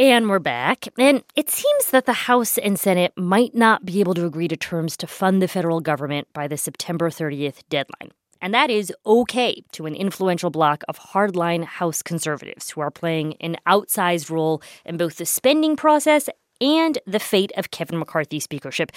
And 0.00 0.30
we're 0.30 0.38
back. 0.38 0.88
And 0.98 1.22
it 1.36 1.50
seems 1.50 1.90
that 1.90 2.06
the 2.06 2.14
House 2.14 2.56
and 2.56 2.80
Senate 2.80 3.12
might 3.18 3.54
not 3.54 3.84
be 3.84 4.00
able 4.00 4.14
to 4.14 4.24
agree 4.24 4.48
to 4.48 4.56
terms 4.56 4.96
to 4.96 5.06
fund 5.06 5.42
the 5.42 5.46
federal 5.46 5.82
government 5.82 6.26
by 6.32 6.48
the 6.48 6.56
September 6.56 7.10
30th 7.10 7.58
deadline. 7.68 8.10
And 8.40 8.54
that 8.54 8.70
is 8.70 8.90
okay 9.04 9.62
to 9.72 9.84
an 9.84 9.94
influential 9.94 10.48
bloc 10.48 10.84
of 10.88 10.98
hardline 10.98 11.64
House 11.64 12.00
conservatives 12.00 12.70
who 12.70 12.80
are 12.80 12.90
playing 12.90 13.34
an 13.42 13.58
outsized 13.66 14.30
role 14.30 14.62
in 14.86 14.96
both 14.96 15.16
the 15.16 15.26
spending 15.26 15.76
process 15.76 16.30
and 16.60 16.98
the 17.06 17.20
fate 17.20 17.52
of 17.56 17.70
Kevin 17.70 17.98
McCarthy's 17.98 18.44
speakership. 18.44 18.92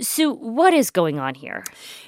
So, 0.00 0.34
what 0.34 0.74
is 0.74 0.90
going 0.90 1.18
on 1.18 1.34
here? 1.34 1.64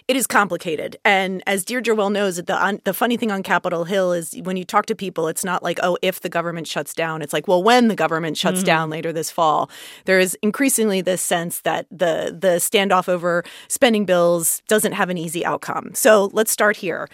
It 0.09 0.17
is 0.17 0.27
complicated, 0.27 0.97
and 1.05 1.43
as 1.47 1.65
Deirdre 1.65 1.95
well 1.95 2.11
knows, 2.11 2.37
the 2.37 2.81
the 2.85 2.95
funny 2.95 3.17
thing 3.17 3.31
on 3.31 3.43
Capitol 3.43 3.85
Hill 3.85 4.13
is 4.13 4.35
when 4.43 4.57
you 4.57 4.65
talk 4.65 4.87
to 4.87 4.95
people, 4.95 5.29
it's 5.29 5.45
not 5.45 5.63
like 5.63 5.79
oh, 5.83 5.97
if 6.03 6.21
the 6.21 6.29
government 6.29 6.67
shuts 6.67 6.95
down. 6.95 7.23
It's 7.23 7.33
like 7.33 7.49
well, 7.49 7.63
when 7.63 7.89
the 7.89 7.97
government 7.97 8.37
shuts 8.37 8.59
mm-hmm. 8.59 8.67
down 8.67 8.91
later 8.91 9.13
this 9.13 9.31
fall. 9.31 9.71
There 10.05 10.19
is 10.19 10.37
increasingly 10.43 11.01
this 11.01 11.23
sense 11.23 11.61
that 11.61 11.87
the 11.91 12.37
the 12.39 12.57
standoff 12.59 13.09
over 13.09 13.45
spending 13.69 14.05
bills 14.05 14.63
doesn't 14.69 14.93
have 14.93 15.11
an 15.11 15.19
easy 15.19 15.45
outcome. 15.45 15.91
So 15.95 16.31
let's 16.33 16.51
start 16.51 16.77
here. 16.77 17.09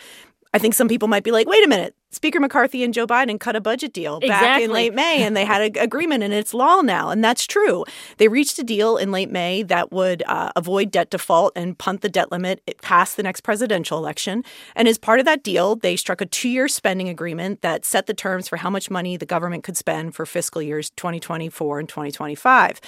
I 0.54 0.58
think 0.58 0.74
some 0.74 0.86
people 0.86 1.08
might 1.08 1.24
be 1.24 1.32
like, 1.32 1.48
wait 1.48 1.64
a 1.64 1.68
minute, 1.68 1.96
Speaker 2.12 2.38
McCarthy 2.38 2.84
and 2.84 2.94
Joe 2.94 3.08
Biden 3.08 3.40
cut 3.40 3.56
a 3.56 3.60
budget 3.60 3.92
deal 3.92 4.18
exactly. 4.18 4.46
back 4.46 4.62
in 4.62 4.70
late 4.70 4.94
May 4.94 5.24
and 5.24 5.36
they 5.36 5.44
had 5.44 5.62
an 5.62 5.82
agreement 5.82 6.22
and 6.22 6.32
it's 6.32 6.54
law 6.54 6.80
now. 6.80 7.10
And 7.10 7.24
that's 7.24 7.44
true. 7.44 7.84
They 8.18 8.28
reached 8.28 8.56
a 8.60 8.62
deal 8.62 8.96
in 8.96 9.10
late 9.10 9.32
May 9.32 9.64
that 9.64 9.90
would 9.90 10.22
uh, 10.28 10.52
avoid 10.54 10.92
debt 10.92 11.10
default 11.10 11.54
and 11.56 11.76
punt 11.76 12.02
the 12.02 12.08
debt 12.08 12.30
limit 12.30 12.62
past 12.82 13.16
the 13.16 13.24
next 13.24 13.40
presidential 13.40 13.98
election. 13.98 14.44
And 14.76 14.86
as 14.86 14.96
part 14.96 15.18
of 15.18 15.26
that 15.26 15.42
deal, 15.42 15.74
they 15.74 15.96
struck 15.96 16.20
a 16.20 16.26
two 16.26 16.48
year 16.48 16.68
spending 16.68 17.08
agreement 17.08 17.62
that 17.62 17.84
set 17.84 18.06
the 18.06 18.14
terms 18.14 18.46
for 18.46 18.56
how 18.56 18.70
much 18.70 18.88
money 18.90 19.16
the 19.16 19.26
government 19.26 19.64
could 19.64 19.76
spend 19.76 20.14
for 20.14 20.24
fiscal 20.24 20.62
years 20.62 20.90
2024 20.90 21.80
and 21.80 21.88
2025. 21.88 22.80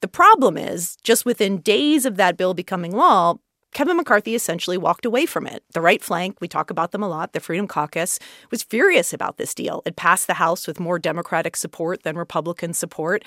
The 0.00 0.08
problem 0.08 0.56
is, 0.56 0.96
just 1.02 1.24
within 1.24 1.58
days 1.58 2.06
of 2.06 2.16
that 2.16 2.36
bill 2.36 2.54
becoming 2.54 2.92
law, 2.92 3.38
Kevin 3.72 3.96
McCarthy 3.96 4.34
essentially 4.34 4.78
walked 4.78 5.04
away 5.04 5.26
from 5.26 5.46
it. 5.46 5.62
The 5.72 5.80
right 5.80 6.02
flank, 6.02 6.40
we 6.40 6.48
talk 6.48 6.70
about 6.70 6.92
them 6.92 7.02
a 7.02 7.08
lot, 7.08 7.32
the 7.32 7.40
Freedom 7.40 7.68
Caucus, 7.68 8.18
was 8.50 8.62
furious 8.62 9.12
about 9.12 9.36
this 9.36 9.54
deal. 9.54 9.82
It 9.84 9.96
passed 9.96 10.26
the 10.26 10.34
House 10.34 10.66
with 10.66 10.80
more 10.80 10.98
Democratic 10.98 11.54
support 11.54 12.02
than 12.02 12.16
Republican 12.16 12.72
support. 12.72 13.24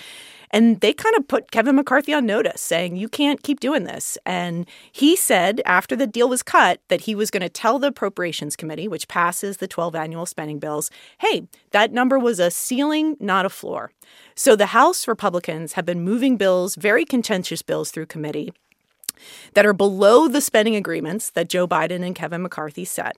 And 0.50 0.82
they 0.82 0.94
kind 0.94 1.16
of 1.16 1.28
put 1.28 1.52
Kevin 1.52 1.76
McCarthy 1.76 2.14
on 2.14 2.26
notice, 2.26 2.60
saying, 2.60 2.96
you 2.98 3.08
can't 3.08 3.44
keep 3.44 3.60
doing 3.60 3.84
this. 3.84 4.18
And 4.26 4.68
he 4.92 5.16
said 5.16 5.62
after 5.66 5.96
the 5.96 6.08
deal 6.08 6.28
was 6.28 6.44
cut 6.44 6.82
that 6.90 7.02
he 7.02 7.16
was 7.16 7.32
going 7.32 7.44
to 7.44 7.50
tell 7.50 7.80
the 7.80 7.88
Appropriations 7.88 8.56
Committee, 8.56 8.88
which 8.88 9.08
passes 9.08 9.58
the 9.58 9.68
12 9.68 9.96
annual 9.96 10.26
spending 10.26 10.60
bills, 10.60 10.90
hey, 11.20 11.48
that 11.70 11.94
number 11.94 12.18
was 12.18 12.40
a 12.40 12.52
ceiling, 12.52 13.16
not 13.20 13.46
a 13.46 13.50
floor. 13.50 13.92
So 14.36 14.56
the 14.56 14.68
House 14.68 15.08
Republicans 15.08 15.74
have 15.74 15.86
been 15.86 16.02
moving 16.02 16.36
bills, 16.36 16.76
very 16.76 17.06
contentious 17.06 17.62
bills, 17.62 17.92
through 17.92 18.06
committee 18.06 18.54
that 19.54 19.66
are 19.66 19.74
below 19.74 20.28
the 20.28 20.42
spending 20.42 20.76
agreements 20.76 21.30
that 21.32 21.50
Joe 21.50 21.68
Biden 21.68 22.06
and 22.06 22.16
Kevin 22.16 22.42
McCarthy 22.42 22.86
set. 22.86 23.18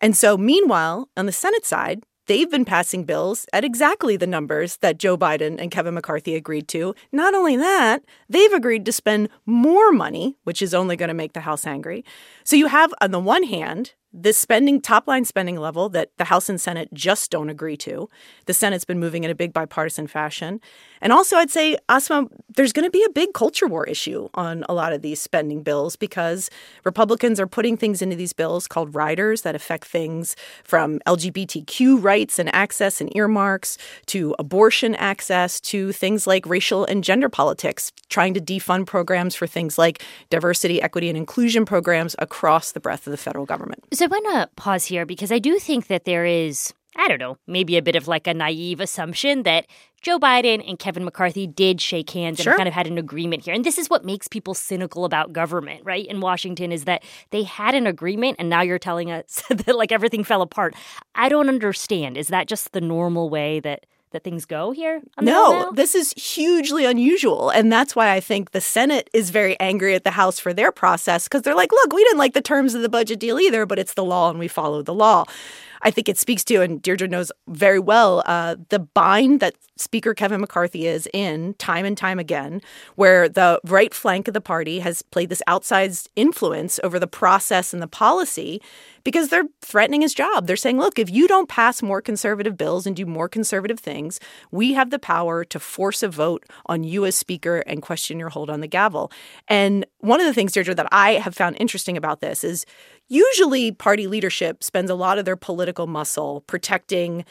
And 0.00 0.16
so, 0.16 0.36
meanwhile, 0.36 1.08
on 1.16 1.26
the 1.26 1.32
Senate 1.32 1.64
side, 1.64 2.04
they've 2.26 2.50
been 2.50 2.64
passing 2.64 3.04
bills 3.04 3.46
at 3.52 3.64
exactly 3.64 4.16
the 4.16 4.26
numbers 4.26 4.76
that 4.76 4.98
Joe 4.98 5.16
Biden 5.16 5.60
and 5.60 5.70
Kevin 5.70 5.94
McCarthy 5.94 6.36
agreed 6.36 6.68
to. 6.68 6.94
Not 7.10 7.34
only 7.34 7.56
that, 7.56 8.04
they've 8.28 8.52
agreed 8.52 8.84
to 8.86 8.92
spend 8.92 9.28
more 9.46 9.90
money, 9.92 10.36
which 10.44 10.62
is 10.62 10.74
only 10.74 10.94
going 10.94 11.08
to 11.08 11.14
make 11.14 11.32
the 11.32 11.40
House 11.40 11.66
angry. 11.66 12.04
So 12.44 12.54
you 12.54 12.68
have, 12.68 12.94
on 13.00 13.10
the 13.10 13.18
one 13.18 13.44
hand, 13.44 13.94
this 14.12 14.38
spending 14.38 14.80
top 14.80 15.06
line 15.06 15.24
spending 15.24 15.56
level 15.56 15.88
that 15.90 16.10
the 16.16 16.24
House 16.24 16.48
and 16.48 16.60
Senate 16.60 16.88
just 16.94 17.30
don't 17.30 17.50
agree 17.50 17.76
to. 17.78 18.08
The 18.46 18.54
Senate's 18.54 18.84
been 18.84 18.98
moving 18.98 19.24
in 19.24 19.30
a 19.30 19.34
big 19.34 19.52
bipartisan 19.52 20.06
fashion. 20.06 20.60
And 21.00 21.12
also 21.12 21.36
I'd 21.36 21.50
say 21.50 21.76
Asma 21.88 22.26
there's 22.56 22.72
going 22.72 22.84
to 22.84 22.90
be 22.90 23.04
a 23.04 23.10
big 23.10 23.34
culture 23.34 23.66
war 23.66 23.86
issue 23.86 24.28
on 24.34 24.64
a 24.68 24.74
lot 24.74 24.92
of 24.92 25.02
these 25.02 25.20
spending 25.20 25.62
bills 25.62 25.94
because 25.94 26.50
Republicans 26.84 27.38
are 27.38 27.46
putting 27.46 27.76
things 27.76 28.02
into 28.02 28.16
these 28.16 28.32
bills 28.32 28.66
called 28.66 28.94
riders 28.94 29.42
that 29.42 29.54
affect 29.54 29.84
things 29.84 30.34
from 30.64 30.98
LGBTQ 31.06 32.02
rights 32.02 32.38
and 32.38 32.52
access 32.54 33.00
and 33.00 33.14
earmarks 33.14 33.78
to 34.06 34.34
abortion 34.38 34.94
access 34.96 35.60
to 35.60 35.92
things 35.92 36.26
like 36.26 36.46
racial 36.46 36.84
and 36.86 37.04
gender 37.04 37.28
politics, 37.28 37.92
trying 38.08 38.34
to 38.34 38.40
defund 38.40 38.86
programs 38.86 39.34
for 39.34 39.46
things 39.46 39.78
like 39.78 40.02
diversity, 40.30 40.80
equity 40.82 41.08
and 41.08 41.16
inclusion 41.16 41.64
programs 41.64 42.16
across 42.18 42.72
the 42.72 42.80
breadth 42.80 43.06
of 43.06 43.10
the 43.10 43.16
federal 43.16 43.44
government. 43.44 43.84
So 43.98 44.04
I 44.04 44.06
want 44.06 44.26
to 44.26 44.48
pause 44.54 44.84
here 44.84 45.04
because 45.04 45.32
I 45.32 45.40
do 45.40 45.58
think 45.58 45.88
that 45.88 46.04
there 46.04 46.24
is, 46.24 46.72
I 46.94 47.08
don't 47.08 47.18
know, 47.18 47.36
maybe 47.48 47.76
a 47.76 47.82
bit 47.82 47.96
of 47.96 48.06
like 48.06 48.28
a 48.28 48.32
naive 48.32 48.78
assumption 48.78 49.42
that 49.42 49.66
Joe 50.02 50.20
Biden 50.20 50.62
and 50.68 50.78
Kevin 50.78 51.04
McCarthy 51.04 51.48
did 51.48 51.80
shake 51.80 52.10
hands 52.10 52.38
Sure. 52.38 52.52
and 52.52 52.58
kind 52.58 52.68
of 52.68 52.74
had 52.74 52.86
an 52.86 52.96
agreement 52.96 53.44
here. 53.44 53.54
And 53.54 53.64
this 53.64 53.76
is 53.76 53.90
what 53.90 54.04
makes 54.04 54.28
people 54.28 54.54
cynical 54.54 55.04
about 55.04 55.32
government, 55.32 55.84
right? 55.84 56.06
In 56.06 56.20
Washington 56.20 56.70
is 56.70 56.84
that 56.84 57.02
they 57.30 57.42
had 57.42 57.74
an 57.74 57.88
agreement 57.88 58.36
and 58.38 58.48
now 58.48 58.62
you're 58.62 58.78
telling 58.78 59.10
us 59.10 59.42
that 59.48 59.74
like 59.76 59.90
everything 59.90 60.22
fell 60.22 60.42
apart. 60.42 60.76
I 61.16 61.28
don't 61.28 61.48
understand. 61.48 62.16
Is 62.16 62.28
that 62.28 62.46
just 62.46 62.70
the 62.70 62.80
normal 62.80 63.28
way 63.28 63.58
that 63.58 63.84
that 64.10 64.24
things 64.24 64.44
go 64.44 64.70
here? 64.70 65.02
on 65.16 65.24
No, 65.24 65.70
this 65.74 65.94
is 65.94 66.12
hugely 66.12 66.84
unusual. 66.84 67.50
And 67.50 67.70
that's 67.70 67.94
why 67.94 68.12
I 68.12 68.20
think 68.20 68.50
the 68.50 68.60
Senate 68.60 69.10
is 69.12 69.30
very 69.30 69.58
angry 69.60 69.94
at 69.94 70.04
the 70.04 70.12
House 70.12 70.38
for 70.38 70.52
their 70.52 70.72
process 70.72 71.24
because 71.24 71.42
they're 71.42 71.54
like, 71.54 71.72
look, 71.72 71.92
we 71.92 72.04
didn't 72.04 72.18
like 72.18 72.34
the 72.34 72.42
terms 72.42 72.74
of 72.74 72.82
the 72.82 72.88
budget 72.88 73.18
deal 73.18 73.38
either, 73.38 73.66
but 73.66 73.78
it's 73.78 73.94
the 73.94 74.04
law 74.04 74.30
and 74.30 74.38
we 74.38 74.48
follow 74.48 74.82
the 74.82 74.94
law. 74.94 75.24
I 75.82 75.90
think 75.90 76.08
it 76.08 76.18
speaks 76.18 76.44
to, 76.44 76.62
and 76.62 76.80
Deirdre 76.82 77.08
knows 77.08 77.32
very 77.48 77.78
well, 77.78 78.22
uh, 78.26 78.56
the 78.68 78.78
bind 78.78 79.40
that 79.40 79.54
Speaker 79.76 80.12
Kevin 80.12 80.40
McCarthy 80.40 80.86
is 80.86 81.08
in 81.12 81.54
time 81.54 81.84
and 81.84 81.96
time 81.96 82.18
again, 82.18 82.60
where 82.96 83.28
the 83.28 83.60
right 83.64 83.94
flank 83.94 84.28
of 84.28 84.34
the 84.34 84.40
party 84.40 84.80
has 84.80 85.02
played 85.02 85.28
this 85.28 85.42
outsized 85.48 86.08
influence 86.16 86.80
over 86.82 86.98
the 86.98 87.06
process 87.06 87.72
and 87.72 87.80
the 87.80 87.86
policy 87.86 88.60
because 89.04 89.28
they're 89.28 89.44
threatening 89.62 90.02
his 90.02 90.14
job. 90.14 90.46
They're 90.46 90.56
saying, 90.56 90.78
look, 90.78 90.98
if 90.98 91.10
you 91.10 91.28
don't 91.28 91.48
pass 91.48 91.82
more 91.82 92.02
conservative 92.02 92.56
bills 92.56 92.86
and 92.86 92.96
do 92.96 93.06
more 93.06 93.28
conservative 93.28 93.78
things, 93.78 94.18
we 94.50 94.72
have 94.74 94.90
the 94.90 94.98
power 94.98 95.44
to 95.44 95.60
force 95.60 96.02
a 96.02 96.08
vote 96.08 96.44
on 96.66 96.82
you 96.84 97.06
as 97.06 97.14
Speaker 97.14 97.58
and 97.60 97.80
question 97.80 98.18
your 98.18 98.28
hold 98.28 98.50
on 98.50 98.60
the 98.60 98.66
gavel. 98.66 99.10
And 99.46 99.86
one 100.00 100.20
of 100.20 100.26
the 100.26 100.34
things, 100.34 100.52
Deirdre, 100.52 100.74
that 100.74 100.88
I 100.92 101.12
have 101.14 101.34
found 101.34 101.56
interesting 101.60 101.96
about 101.96 102.20
this 102.20 102.42
is 102.42 102.66
usually 103.08 103.72
party 103.72 104.06
leadership 104.06 104.62
spends 104.62 104.90
a 104.90 104.94
lot 104.94 105.18
of 105.18 105.24
their 105.24 105.36
political 105.36 105.86
muscle 105.86 106.42
protecting 106.46 107.24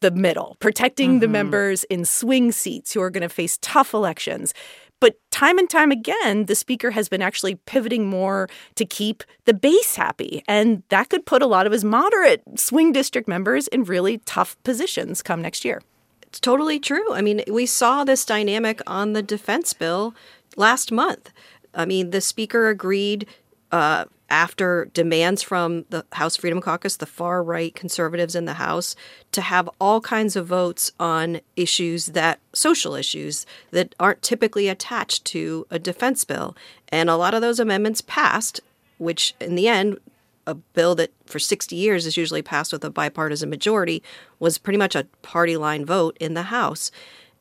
the 0.00 0.10
middle, 0.10 0.56
protecting 0.60 1.18
the 1.18 1.26
mm-hmm. 1.26 1.32
members 1.32 1.84
in 1.84 2.04
swing 2.04 2.52
seats 2.52 2.92
who 2.92 3.02
are 3.02 3.10
going 3.10 3.22
to 3.22 3.28
face 3.28 3.58
tough 3.60 3.92
elections. 3.92 4.54
But 5.00 5.18
time 5.30 5.58
and 5.58 5.68
time 5.68 5.90
again, 5.90 6.46
the 6.46 6.54
speaker 6.54 6.90
has 6.92 7.08
been 7.08 7.20
actually 7.20 7.56
pivoting 7.56 8.06
more 8.06 8.48
to 8.76 8.86
keep 8.86 9.22
the 9.44 9.52
base 9.52 9.94
happy. 9.94 10.42
And 10.48 10.82
that 10.88 11.10
could 11.10 11.26
put 11.26 11.42
a 11.42 11.46
lot 11.46 11.66
of 11.66 11.72
his 11.72 11.84
moderate 11.84 12.42
swing 12.58 12.92
district 12.92 13.28
members 13.28 13.68
in 13.68 13.84
really 13.84 14.18
tough 14.18 14.56
positions 14.62 15.22
come 15.22 15.42
next 15.42 15.64
year. 15.64 15.82
It's 16.22 16.40
totally 16.40 16.80
true. 16.80 17.12
I 17.12 17.20
mean, 17.20 17.42
we 17.50 17.66
saw 17.66 18.04
this 18.04 18.24
dynamic 18.24 18.80
on 18.86 19.12
the 19.12 19.22
defense 19.22 19.74
bill 19.74 20.14
last 20.56 20.90
month. 20.90 21.30
I 21.74 21.84
mean, 21.84 22.10
the 22.10 22.22
speaker 22.22 22.68
agreed 22.68 23.26
uh, 23.72 24.04
after 24.28 24.90
demands 24.92 25.42
from 25.42 25.84
the 25.90 26.04
House 26.12 26.36
Freedom 26.36 26.60
Caucus, 26.60 26.96
the 26.96 27.06
far 27.06 27.42
right 27.42 27.74
conservatives 27.74 28.34
in 28.34 28.44
the 28.44 28.54
House, 28.54 28.96
to 29.32 29.40
have 29.40 29.70
all 29.80 30.00
kinds 30.00 30.34
of 30.34 30.46
votes 30.46 30.90
on 30.98 31.40
issues 31.54 32.06
that 32.06 32.40
social 32.52 32.94
issues 32.94 33.46
that 33.70 33.94
aren't 34.00 34.22
typically 34.22 34.68
attached 34.68 35.24
to 35.26 35.66
a 35.70 35.78
defense 35.78 36.24
bill. 36.24 36.56
And 36.88 37.08
a 37.08 37.16
lot 37.16 37.34
of 37.34 37.40
those 37.40 37.60
amendments 37.60 38.00
passed, 38.00 38.60
which 38.98 39.34
in 39.40 39.54
the 39.54 39.68
end, 39.68 39.98
a 40.46 40.54
bill 40.54 40.94
that 40.94 41.12
for 41.26 41.38
60 41.38 41.74
years 41.74 42.06
is 42.06 42.16
usually 42.16 42.42
passed 42.42 42.72
with 42.72 42.84
a 42.84 42.90
bipartisan 42.90 43.50
majority 43.50 44.02
was 44.38 44.58
pretty 44.58 44.78
much 44.78 44.94
a 44.94 45.06
party 45.22 45.56
line 45.56 45.84
vote 45.84 46.16
in 46.20 46.34
the 46.34 46.44
House. 46.44 46.90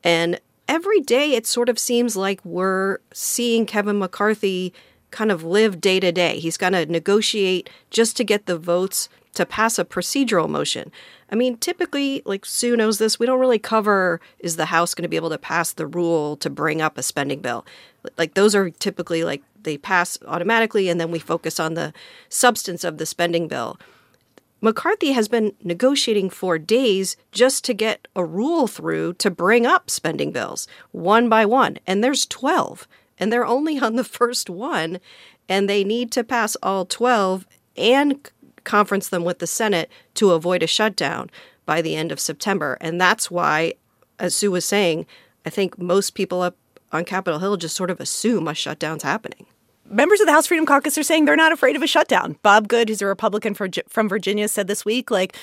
And 0.03 0.39
every 0.67 1.01
day 1.01 1.35
it 1.35 1.45
sort 1.45 1.69
of 1.69 1.79
seems 1.79 2.15
like 2.15 2.43
we're 2.43 2.99
seeing 3.13 3.65
Kevin 3.65 3.99
McCarthy 3.99 4.73
kind 5.15 5.31
of 5.31 5.43
live 5.43 5.79
day 5.79 5.99
to 6.01 6.11
day. 6.11 6.39
He's 6.39 6.57
going 6.57 6.73
to 6.73 6.85
negotiate 6.85 7.69
just 7.89 8.17
to 8.17 8.25
get 8.25 8.45
the 8.45 8.57
votes 8.57 9.07
to 9.33 9.45
pass 9.45 9.79
a 9.79 9.85
procedural 9.85 10.49
motion. 10.49 10.91
I 11.31 11.35
mean, 11.35 11.57
typically, 11.57 12.21
like 12.25 12.45
Sue 12.45 12.75
knows 12.75 12.97
this, 12.97 13.17
we 13.17 13.25
don't 13.25 13.39
really 13.39 13.57
cover 13.57 14.19
is 14.39 14.57
the 14.57 14.65
House 14.65 14.93
going 14.93 15.03
to 15.03 15.09
be 15.09 15.15
able 15.15 15.29
to 15.29 15.37
pass 15.37 15.71
the 15.71 15.87
rule 15.87 16.35
to 16.37 16.49
bring 16.49 16.81
up 16.81 16.97
a 16.97 17.03
spending 17.03 17.39
bill. 17.39 17.65
Like, 18.17 18.33
those 18.33 18.53
are 18.53 18.69
typically 18.69 19.23
like 19.23 19.41
they 19.63 19.77
pass 19.77 20.19
automatically, 20.27 20.89
and 20.89 20.99
then 20.99 21.11
we 21.11 21.19
focus 21.19 21.59
on 21.59 21.73
the 21.73 21.93
substance 22.27 22.83
of 22.83 22.97
the 22.97 23.05
spending 23.05 23.47
bill. 23.47 23.79
McCarthy 24.61 25.13
has 25.13 25.27
been 25.27 25.53
negotiating 25.63 26.29
for 26.29 26.57
days 26.57 27.15
just 27.31 27.63
to 27.65 27.73
get 27.73 28.07
a 28.15 28.25
rule 28.25 28.67
through 28.67 29.13
to 29.13 29.31
bring 29.31 29.65
up 29.65 29.89
spending 29.89 30.31
bills 30.31 30.67
one 30.91 31.29
by 31.29 31.45
one. 31.45 31.77
And 31.87 32.03
there's 32.03 32.25
12, 32.25 32.87
and 33.19 33.31
they're 33.31 33.45
only 33.45 33.79
on 33.79 33.95
the 33.95 34.03
first 34.03 34.49
one, 34.49 34.99
and 35.47 35.69
they 35.69 35.83
need 35.83 36.11
to 36.13 36.23
pass 36.23 36.55
all 36.63 36.85
12 36.85 37.45
and 37.77 38.29
conference 38.63 39.09
them 39.09 39.23
with 39.23 39.39
the 39.39 39.47
Senate 39.47 39.89
to 40.15 40.31
avoid 40.31 40.63
a 40.63 40.67
shutdown 40.67 41.29
by 41.65 41.81
the 41.81 41.95
end 41.95 42.11
of 42.11 42.19
September. 42.19 42.77
And 42.81 42.99
that's 42.99 43.29
why, 43.29 43.73
as 44.19 44.35
Sue 44.35 44.51
was 44.51 44.65
saying, 44.65 45.05
I 45.45 45.49
think 45.49 45.77
most 45.77 46.11
people 46.11 46.41
up 46.41 46.55
on 46.91 47.05
Capitol 47.05 47.39
Hill 47.39 47.57
just 47.57 47.75
sort 47.75 47.91
of 47.91 47.99
assume 47.99 48.47
a 48.47 48.53
shutdown's 48.53 49.03
happening. 49.03 49.45
members 49.89 50.19
of 50.19 50.25
the 50.27 50.33
House 50.33 50.47
Freedom 50.47 50.65
Caucus 50.65 50.97
are 50.97 51.03
saying 51.03 51.25
they're 51.25 51.35
not 51.35 51.51
afraid 51.51 51.75
of 51.75 51.81
a 51.81 51.87
shutdown. 51.87 52.37
Bob 52.41 52.67
Good, 52.67 52.89
who's 52.89 53.01
a 53.01 53.05
Republican 53.05 53.53
from 53.53 54.09
Virginia, 54.09 54.47
said 54.47 54.67
this 54.67 54.85
week, 54.85 55.11
like, 55.11 55.35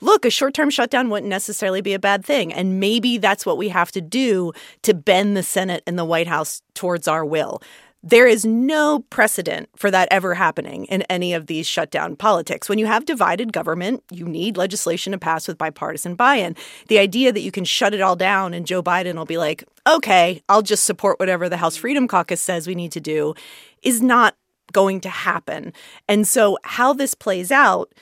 look, 0.00 0.24
a 0.24 0.30
short 0.30 0.54
term 0.54 0.70
shutdown 0.70 1.10
wouldn't 1.10 1.30
necessarily 1.30 1.80
be 1.80 1.94
a 1.94 1.98
bad 1.98 2.24
thing. 2.24 2.52
And 2.52 2.80
maybe 2.80 3.18
that's 3.18 3.46
what 3.46 3.58
we 3.58 3.68
have 3.68 3.92
to 3.92 4.00
do 4.00 4.52
to 4.82 4.94
bend 4.94 5.36
the 5.36 5.42
Senate 5.42 5.82
and 5.86 5.98
the 5.98 6.04
White 6.04 6.28
House 6.28 6.62
towards 6.74 7.08
our 7.08 7.24
will. 7.24 7.62
There 8.02 8.26
is 8.26 8.46
no 8.46 9.00
precedent 9.10 9.68
for 9.76 9.90
that 9.90 10.08
ever 10.10 10.34
happening 10.34 10.86
in 10.86 11.02
any 11.02 11.34
of 11.34 11.48
these 11.48 11.66
shutdown 11.66 12.16
politics. 12.16 12.66
When 12.66 12.78
you 12.78 12.86
have 12.86 13.04
divided 13.04 13.52
government, 13.52 14.02
you 14.10 14.24
need 14.24 14.56
legislation 14.56 15.12
to 15.12 15.18
pass 15.18 15.46
with 15.46 15.58
bipartisan 15.58 16.14
buy 16.14 16.36
in. 16.36 16.56
The 16.88 16.98
idea 16.98 17.30
that 17.30 17.42
you 17.42 17.52
can 17.52 17.64
shut 17.64 17.92
it 17.92 18.00
all 18.00 18.16
down 18.16 18.54
and 18.54 18.66
Joe 18.66 18.82
Biden 18.82 19.16
will 19.16 19.26
be 19.26 19.36
like, 19.36 19.64
okay, 19.86 20.42
I'll 20.48 20.62
just 20.62 20.84
support 20.84 21.20
whatever 21.20 21.50
the 21.50 21.58
House 21.58 21.76
Freedom 21.76 22.08
Caucus 22.08 22.40
says 22.40 22.66
we 22.66 22.74
need 22.74 22.92
to 22.92 23.00
do 23.00 23.34
is 23.82 24.00
not 24.00 24.34
going 24.72 25.02
to 25.02 25.10
happen. 25.10 25.74
And 26.08 26.26
so, 26.26 26.56
how 26.64 26.94
this 26.94 27.14
plays 27.14 27.50
out 27.50 27.92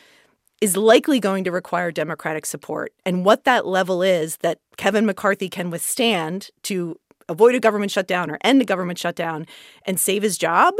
is 0.61 0.77
likely 0.77 1.21
going 1.21 1.45
to 1.45 1.51
require 1.51 1.91
Democratic 1.91 2.47
support. 2.47 2.93
And 3.07 3.25
what 3.25 3.45
that 3.45 3.67
level 3.67 4.03
is 4.03 4.39
that 4.39 4.59
Kevin 4.77 5.07
McCarthy 5.07 5.49
can 5.49 5.71
withstand 5.71 6.51
to 6.65 6.99
avoid 7.29 7.55
a 7.55 7.61
government 7.61 7.93
shutdown 7.93 8.31
or 8.31 8.39
end 8.43 8.63
a 8.63 8.65
government 8.65 8.99
shutdown 8.99 9.47
and 9.85 10.01
save 10.01 10.23
his 10.23 10.39
job, 10.39 10.75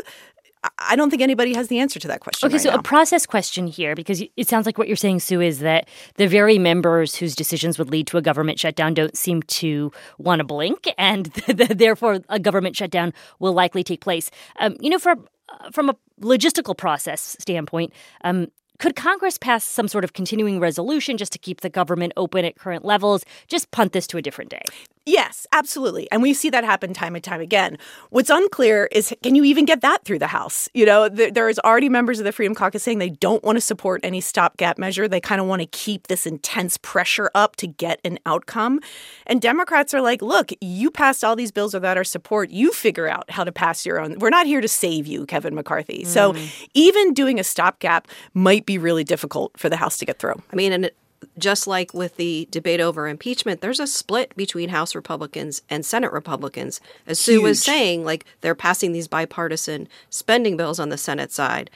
I 0.79 0.97
don't 0.97 1.11
think 1.11 1.23
anybody 1.23 1.55
has 1.55 1.69
the 1.69 1.79
answer 1.79 2.01
to 2.01 2.09
that 2.09 2.21
question. 2.21 2.47
Okay, 2.47 2.55
right 2.55 2.63
so 2.63 2.71
now. 2.71 2.77
a 2.77 2.83
process 2.83 3.27
question 3.27 3.67
here, 3.67 3.95
because 3.95 4.23
it 4.37 4.49
sounds 4.49 4.67
like 4.67 4.77
what 4.77 4.89
you're 4.89 4.97
saying, 4.97 5.21
Sue, 5.21 5.41
is 5.41 5.61
that 5.61 5.89
the 6.17 6.27
very 6.27 6.59
members 6.59 7.15
whose 7.15 7.37
decisions 7.37 7.79
would 7.79 7.91
lead 7.91 8.07
to 8.09 8.17
a 8.17 8.23
government 8.23 8.59
shutdown 8.59 8.95
don't 8.95 9.17
seem 9.17 9.43
to 9.43 9.93
want 10.19 10.41
to 10.41 10.45
blink, 10.45 10.93
and 10.99 11.27
therefore 11.47 12.21
a 12.29 12.41
government 12.41 12.77
shutdown 12.77 13.13
will 13.39 13.53
likely 13.53 13.85
take 13.85 14.01
place. 14.01 14.31
Um, 14.59 14.77
you 14.81 14.91
know, 14.91 14.99
from 14.99 15.27
from 15.73 15.89
a 15.91 15.97
logistical 16.21 16.77
process 16.77 17.37
standpoint, 17.39 17.93
um, 18.23 18.49
could 18.79 18.95
Congress 18.95 19.39
pass 19.39 19.65
some 19.65 19.89
sort 19.89 20.05
of 20.05 20.13
continuing 20.13 20.61
resolution 20.61 21.17
just 21.17 21.33
to 21.33 21.39
keep 21.39 21.63
the 21.63 21.71
government 21.71 22.13
open 22.17 22.45
at 22.45 22.57
current 22.57 22.85
levels? 22.85 23.25
Just 23.49 23.71
punt 23.71 23.93
this 23.93 24.07
to 24.09 24.19
a 24.19 24.23
different 24.23 24.51
day. 24.51 24.63
Yes, 25.09 25.47
absolutely. 25.53 26.07
And 26.13 26.21
we 26.21 26.35
see 26.35 26.51
that 26.51 26.65
happen 26.65 26.93
time 26.93 27.15
and 27.15 27.25
time 27.25 27.41
again. 27.41 27.79
What's 28.11 28.29
unclear 28.29 28.91
is 28.93 29.15
can 29.23 29.35
you 29.35 29.43
even 29.45 29.65
get 29.65 29.81
that 29.81 30.05
through 30.05 30.19
the 30.19 30.27
House? 30.27 30.69
You 30.75 30.85
know, 30.85 31.09
th- 31.09 31.33
there 31.33 31.49
is 31.49 31.59
already 31.61 31.89
members 31.89 32.19
of 32.19 32.27
the 32.27 32.33
Freedom 32.33 32.55
Caucus 32.55 32.83
saying 32.83 32.99
they 32.99 33.09
don't 33.09 33.43
want 33.43 33.57
to 33.57 33.63
support 33.63 34.03
any 34.05 34.21
stopgap 34.21 34.77
measure. 34.77 35.09
They 35.09 35.21
kind 35.21 35.41
of 35.41 35.47
want 35.47 35.63
to 35.63 35.67
keep 35.67 36.09
this 36.09 36.27
intense 36.27 36.77
pressure 36.77 37.31
up 37.35 37.57
to 37.57 37.67
get 37.67 38.01
an 38.05 38.19
outcome. 38.27 38.81
And 39.27 39.41
Democrats 39.41 39.95
are 39.95 40.03
like, 40.03 40.21
look, 40.21 40.51
you 40.61 40.91
passed 40.91 41.25
all 41.25 41.35
these 41.35 41.53
bills 41.53 41.73
without 41.73 41.97
our 41.97 42.05
support. 42.05 42.51
You 42.51 42.71
figure 42.71 43.09
out 43.09 43.31
how 43.31 43.45
to 43.45 43.53
pass 43.53 43.87
your 43.87 43.99
own. 44.01 44.19
We're 44.19 44.29
not 44.29 44.47
here 44.47 44.61
to 44.61 44.69
save 44.69 45.07
you, 45.07 45.25
Kevin 45.25 45.55
McCarthy. 45.55 46.03
Mm. 46.03 46.07
So 46.07 46.35
even 46.75 47.15
doing 47.15 47.41
a 47.41 47.45
stopgap 47.45 48.09
might 48.35 48.67
be 48.67 48.77
really 48.77 49.05
difficult 49.05 49.59
for 49.59 49.71
the 49.71 49.77
House 49.77 49.97
to 49.99 50.05
get 50.05 50.19
through. 50.19 50.43
I 50.53 50.57
mean, 50.57 50.73
and 50.73 50.91
just 51.39 51.67
like 51.67 51.95
with 51.95 52.17
the 52.17 52.49
debate 52.51 52.81
over 52.81 53.09
impeachment, 53.09 53.61
there's 53.61 53.81
a 53.81 53.87
split 53.87 54.35
between 54.37 54.69
House 54.69 54.95
Republicans 54.95 55.63
and 55.71 55.85
Senate 55.85 56.13
Republicans. 56.13 56.81
As 57.07 57.19
Sue 57.19 57.43
was 57.43 57.63
saying, 57.63 58.05
like 58.05 58.25
they're 58.41 58.55
passing 58.55 58.93
these 58.93 59.09
bipartisan 59.09 59.89
spending 60.11 60.57
bills 60.57 60.81
on 60.81 60.89
the 60.89 60.99
Senate 60.99 61.33
side. 61.33 61.71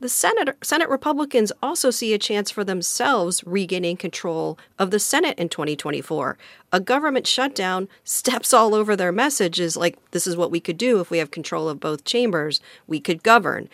The 0.00 0.08
Senate 0.08 0.56
Senate 0.62 0.88
Republicans 0.88 1.50
also 1.60 1.90
see 1.90 2.14
a 2.14 2.18
chance 2.18 2.52
for 2.52 2.62
themselves 2.62 3.42
regaining 3.44 3.96
control 3.96 4.56
of 4.78 4.92
the 4.92 5.00
Senate 5.00 5.36
in 5.36 5.48
2024. 5.48 6.38
A 6.72 6.78
government 6.78 7.26
shutdown 7.26 7.88
steps 8.04 8.54
all 8.54 8.76
over 8.76 8.94
their 8.94 9.10
messages 9.10 9.76
like 9.76 9.98
this 10.12 10.28
is 10.28 10.36
what 10.36 10.52
we 10.52 10.60
could 10.60 10.78
do 10.78 11.00
if 11.00 11.10
we 11.10 11.18
have 11.18 11.32
control 11.32 11.68
of 11.68 11.80
both 11.80 12.04
chambers. 12.04 12.60
We 12.86 13.00
could 13.00 13.24
govern 13.24 13.68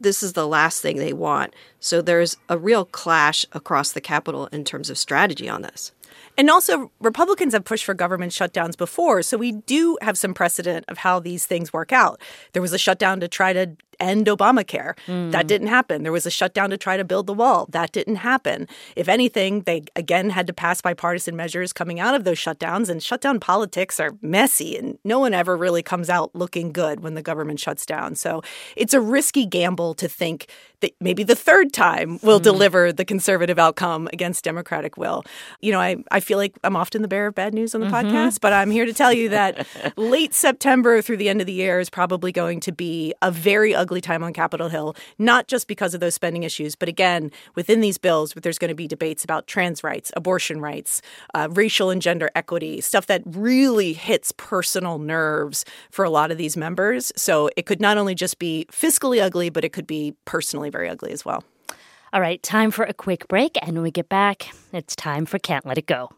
this 0.00 0.22
is 0.22 0.32
the 0.32 0.48
last 0.48 0.80
thing 0.80 0.96
they 0.96 1.12
want. 1.12 1.54
So 1.78 2.02
there's 2.02 2.36
a 2.48 2.58
real 2.58 2.84
clash 2.84 3.46
across 3.52 3.92
the 3.92 4.00
Capitol 4.00 4.46
in 4.46 4.64
terms 4.64 4.90
of 4.90 4.98
strategy 4.98 5.48
on 5.48 5.62
this. 5.62 5.92
And 6.36 6.50
also, 6.50 6.90
Republicans 7.00 7.52
have 7.52 7.64
pushed 7.64 7.84
for 7.84 7.94
government 7.94 8.32
shutdowns 8.32 8.76
before, 8.76 9.22
so 9.22 9.36
we 9.36 9.52
do 9.52 9.98
have 10.00 10.16
some 10.16 10.34
precedent 10.34 10.84
of 10.88 10.98
how 10.98 11.20
these 11.20 11.46
things 11.46 11.72
work 11.72 11.92
out. 11.92 12.20
There 12.52 12.62
was 12.62 12.72
a 12.72 12.78
shutdown 12.78 13.20
to 13.20 13.28
try 13.28 13.52
to 13.52 13.76
end 14.00 14.26
Obamacare. 14.26 14.94
Mm. 15.06 15.30
That 15.32 15.46
didn't 15.46 15.68
happen. 15.68 16.02
There 16.02 16.12
was 16.12 16.26
a 16.26 16.30
shutdown 16.30 16.70
to 16.70 16.76
try 16.76 16.96
to 16.96 17.04
build 17.04 17.26
the 17.26 17.34
wall. 17.34 17.66
That 17.70 17.92
didn't 17.92 18.16
happen. 18.16 18.66
If 18.96 19.08
anything, 19.08 19.62
they 19.62 19.84
again 19.96 20.30
had 20.30 20.46
to 20.46 20.52
pass 20.52 20.80
bipartisan 20.80 21.36
measures 21.36 21.72
coming 21.72 22.00
out 22.00 22.14
of 22.14 22.24
those 22.24 22.38
shutdowns, 22.38 22.88
and 22.88 23.02
shutdown 23.02 23.40
politics 23.40 24.00
are 24.00 24.12
messy, 24.22 24.76
and 24.76 24.98
no 25.04 25.18
one 25.18 25.34
ever 25.34 25.56
really 25.56 25.82
comes 25.82 26.10
out 26.10 26.34
looking 26.34 26.72
good 26.72 27.00
when 27.00 27.14
the 27.14 27.22
government 27.22 27.60
shuts 27.60 27.86
down. 27.86 28.14
So 28.14 28.42
it's 28.76 28.94
a 28.94 29.00
risky 29.00 29.46
gamble 29.46 29.94
to 29.94 30.08
think 30.08 30.46
that 30.80 30.92
maybe 31.00 31.22
the 31.22 31.34
third 31.34 31.72
time 31.72 32.18
will 32.22 32.40
mm. 32.40 32.44
deliver 32.44 32.92
the 32.92 33.04
conservative 33.04 33.58
outcome 33.58 34.08
against 34.12 34.44
Democratic 34.44 34.96
will. 34.96 35.24
You 35.60 35.72
know, 35.72 35.80
I, 35.80 35.96
I 36.10 36.20
feel 36.20 36.38
like 36.38 36.58
I'm 36.64 36.76
often 36.76 37.02
the 37.02 37.08
bearer 37.08 37.28
of 37.28 37.34
bad 37.34 37.54
news 37.54 37.74
on 37.74 37.80
the 37.80 37.88
mm-hmm. 37.88 38.08
podcast, 38.08 38.40
but 38.40 38.52
I'm 38.52 38.70
here 38.70 38.86
to 38.86 38.92
tell 38.92 39.12
you 39.12 39.28
that 39.30 39.66
late 39.96 40.34
September 40.34 41.02
through 41.02 41.18
the 41.18 41.28
end 41.28 41.40
of 41.40 41.46
the 41.46 41.52
year 41.52 41.80
is 41.80 41.90
probably 41.90 42.32
going 42.32 42.60
to 42.60 42.72
be 42.72 43.14
a 43.22 43.30
very 43.30 43.74
ugly 43.74 43.89
ugly 43.90 44.00
time 44.00 44.22
on 44.22 44.32
Capitol 44.32 44.68
Hill, 44.68 44.94
not 45.18 45.48
just 45.48 45.66
because 45.66 45.94
of 45.94 46.00
those 46.00 46.14
spending 46.14 46.44
issues, 46.44 46.76
but 46.76 46.88
again, 46.88 47.32
within 47.56 47.80
these 47.80 47.98
bills, 47.98 48.32
there's 48.36 48.56
going 48.56 48.68
to 48.68 48.74
be 48.74 48.86
debates 48.86 49.24
about 49.24 49.48
trans 49.48 49.82
rights, 49.82 50.12
abortion 50.16 50.60
rights, 50.60 51.02
uh, 51.34 51.48
racial 51.50 51.90
and 51.90 52.00
gender 52.00 52.30
equity, 52.36 52.80
stuff 52.80 53.06
that 53.06 53.20
really 53.26 53.92
hits 53.92 54.32
personal 54.36 54.98
nerves 54.98 55.64
for 55.90 56.04
a 56.04 56.10
lot 56.10 56.30
of 56.30 56.38
these 56.38 56.56
members. 56.56 57.10
So 57.16 57.50
it 57.56 57.66
could 57.66 57.80
not 57.80 57.98
only 57.98 58.14
just 58.14 58.38
be 58.38 58.64
fiscally 58.70 59.20
ugly, 59.20 59.50
but 59.50 59.64
it 59.64 59.72
could 59.72 59.88
be 59.88 60.14
personally 60.24 60.70
very 60.70 60.88
ugly 60.88 61.10
as 61.10 61.24
well. 61.24 61.42
All 62.12 62.20
right, 62.20 62.40
time 62.44 62.70
for 62.70 62.84
a 62.84 62.94
quick 62.94 63.26
break. 63.26 63.58
And 63.60 63.74
when 63.74 63.82
we 63.82 63.90
get 63.90 64.08
back, 64.08 64.50
it's 64.72 64.94
time 64.94 65.26
for 65.26 65.40
Can't 65.40 65.66
Let 65.66 65.78
It 65.78 65.86
Go. 65.86 66.10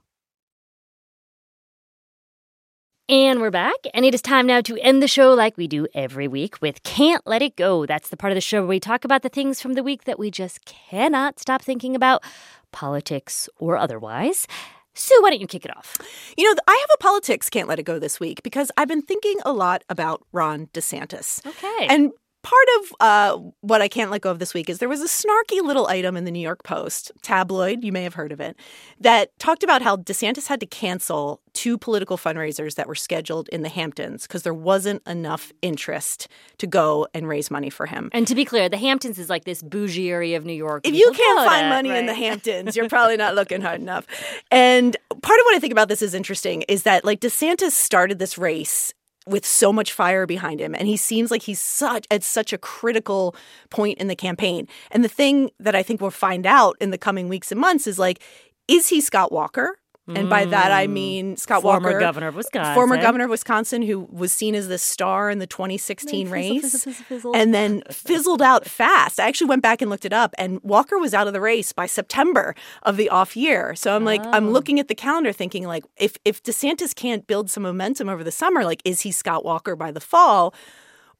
And 3.09 3.41
we're 3.41 3.51
back, 3.51 3.75
and 3.95 4.05
it 4.05 4.15
is 4.15 4.23
time 4.23 4.47
now 4.47 4.61
to 4.61 4.79
end 4.79 5.03
the 5.03 5.09
show 5.09 5.35
like 5.35 5.57
we 5.57 5.67
do 5.67 5.89
every 5.93 6.29
week 6.29 6.63
with 6.63 6.85
Can't 6.85 7.27
Let 7.27 7.43
It 7.43 7.57
Go. 7.57 7.85
That's 7.85 8.09
the 8.09 8.17
part 8.17 8.31
of 8.31 8.37
the 8.37 8.41
show 8.41 8.61
where 8.61 8.69
we 8.69 8.79
talk 8.79 9.05
about 9.05 9.23
the 9.23 9.29
things 9.29 9.61
from 9.61 9.73
the 9.73 9.83
week 9.83 10.05
that 10.05 10.21
we 10.21 10.31
just 10.31 10.65
cannot 10.65 11.41
stop 11.41 11.63
thinking 11.63 11.97
about, 11.97 12.23
politics 12.71 13.49
or 13.59 13.77
otherwise. 13.77 14.47
Sue, 14.95 15.19
why 15.21 15.31
don't 15.31 15.41
you 15.41 15.49
kick 15.49 15.65
it 15.65 15.77
off? 15.77 15.97
You 16.39 16.45
know, 16.45 16.61
I 16.69 16.73
have 16.73 16.91
a 16.95 17.03
politics 17.03 17.51
can't 17.51 17.69
let 17.69 17.81
it 17.81 17.85
go 17.85 17.99
this 17.99 18.21
week 18.21 18.41
because 18.45 18.71
I've 18.77 18.89
been 18.89 19.03
thinking 19.03 19.37
a 19.45 19.53
lot 19.53 19.83
about 19.89 20.25
Ron 20.31 20.67
DeSantis. 20.69 21.45
Okay. 21.45 21.87
And 21.89 22.13
part 22.43 22.67
of 22.79 22.93
uh, 23.01 23.39
what 23.61 23.81
I 23.81 23.89
can't 23.89 24.11
let 24.11 24.21
go 24.21 24.31
of 24.31 24.39
this 24.39 24.55
week 24.55 24.69
is 24.69 24.79
there 24.79 24.89
was 24.89 25.01
a 25.01 25.07
snarky 25.07 25.63
little 25.63 25.87
item 25.87 26.17
in 26.17 26.25
the 26.25 26.31
New 26.31 26.41
York 26.41 26.63
Post, 26.65 27.13
tabloid, 27.23 27.85
you 27.85 27.93
may 27.93 28.03
have 28.03 28.15
heard 28.15 28.33
of 28.33 28.41
it, 28.41 28.57
that 29.01 29.37
talked 29.39 29.63
about 29.63 29.83
how 29.83 29.97
DeSantis 29.97 30.49
had 30.49 30.61
to 30.61 30.67
cancel 30.67 31.41
two 31.53 31.79
political 31.79 32.17
fundraisers 32.17 32.75
that 32.75 32.89
were 32.89 32.95
scheduled 32.95 33.49
in 33.51 33.63
the 33.63 33.69
Hamptons 33.69 34.27
because 34.27 34.43
there 34.43 34.55
wasn't 34.55 35.07
enough 35.07 35.53
interest 35.63 36.29
to 36.59 36.67
go 36.67 37.07
and 37.15 37.29
raise 37.29 37.51
money 37.51 37.71
for 37.71 37.87
him. 37.87 38.09
And 38.13 38.27
to 38.27 38.35
be 38.35 38.45
clear, 38.45 38.69
the 38.69 38.79
Hamptons 38.79 39.19
is 39.19 39.29
like 39.29 39.45
this 39.45 39.63
bougie 39.63 40.11
area 40.11 40.37
of 40.37 40.45
New 40.45 40.53
York. 40.53 40.87
If 40.87 40.95
you 40.95 41.13
can't 41.13 41.47
find 41.47 41.69
money 41.69 41.91
right? 41.91 42.01
in 42.01 42.07
the 42.07 42.15
Hamptons, 42.15 42.77
you're 42.77 42.89
probably 42.89 43.17
not 43.17 43.35
looking 43.35 43.61
hard 43.61 43.81
enough. 43.81 44.07
And 44.51 44.97
part 45.11 45.39
of 45.39 45.45
what 45.45 45.55
I 45.55 45.59
think 45.59 45.73
about 45.73 45.89
this 45.89 46.03
is 46.03 46.15
interesting 46.15 46.63
is 46.63 46.83
that 46.85 47.05
like 47.05 47.21
DeSantis 47.21 47.73
started 47.73 48.19
this 48.19 48.37
race 48.39 48.95
with 49.27 49.47
so 49.47 49.73
much 49.73 49.93
fire 49.93 50.27
behind 50.27 50.61
him 50.61 50.75
and 50.75 50.89
he 50.89 50.97
seems 50.97 51.31
like 51.31 51.43
he's 51.43 51.61
such 51.61 52.07
at 52.11 52.23
such 52.23 52.53
a 52.53 52.59
critical 52.59 53.35
point 53.71 53.99
in 53.99 54.09
the 54.09 54.17
campaign. 54.17 54.67
And 54.91 55.05
the 55.05 55.09
thing 55.09 55.51
that 55.61 55.75
i 55.75 55.83
think 55.83 56.01
we'll 56.01 56.11
find 56.11 56.47
out 56.47 56.77
in 56.81 56.91
the 56.91 56.99
coming 56.99 57.29
weeks 57.29 57.53
and 57.53 57.61
months 57.61 57.87
is 57.87 57.99
like 57.99 58.21
is 58.69 58.89
he 58.89 59.01
scott 59.01 59.33
walker 59.33 59.79
and 60.09 60.29
by 60.29 60.45
that 60.45 60.73
I 60.73 60.87
mm. 60.87 60.93
mean 60.93 61.37
Scott 61.37 61.63
former 61.63 61.91
Walker, 61.91 62.01
governor 62.01 62.29
of 62.29 62.35
Wisconsin, 62.35 62.75
former 62.75 62.97
governor 62.97 63.25
of 63.25 63.31
Wisconsin, 63.31 63.83
who 63.83 64.01
was 64.11 64.33
seen 64.33 64.55
as 64.55 64.69
the 64.69 64.79
star 64.79 65.31
in 65.31 65.39
the 65.39 65.47
2016 65.47 66.29
race, 66.29 66.63
fizzle, 66.63 66.81
fizzle, 66.81 67.05
fizzle, 67.05 67.37
and 67.37 67.55
then 67.55 67.83
fizzled 67.91 68.43
out 68.43 68.67
fast. 68.67 69.21
I 69.21 69.29
actually 69.29 69.49
went 69.49 69.63
back 69.63 69.81
and 69.81 69.91
looked 69.91 70.05
it 70.05 70.13
up, 70.13 70.35
and 70.39 70.61
Walker 70.63 70.99
was 70.99 71.15
out 71.15 71.27
of 71.27 71.33
the 71.33 71.41
race 71.41 71.73
by 71.73 71.87
September 71.87 72.55
of 72.83 72.97
the 72.97 73.09
off 73.11 73.37
year. 73.37 73.75
So 73.77 73.95
I'm 73.95 74.05
like, 74.05 74.23
oh. 74.25 74.31
I'm 74.33 74.51
looking 74.51 74.81
at 74.81 74.89
the 74.89 74.95
calendar, 74.95 75.33
thinking 75.33 75.67
like, 75.67 75.85
if 75.97 76.17
if 76.25 76.43
DeSantis 76.43 76.95
can't 76.95 77.27
build 77.27 77.51
some 77.51 77.63
momentum 77.63 78.09
over 78.09 78.25
the 78.25 78.33
summer, 78.33 78.65
like, 78.65 78.83
is 78.85 79.03
he 79.03 79.13
Scott 79.13 79.45
Walker 79.45 79.77
by 79.77 79.93
the 79.93 80.01
fall? 80.01 80.55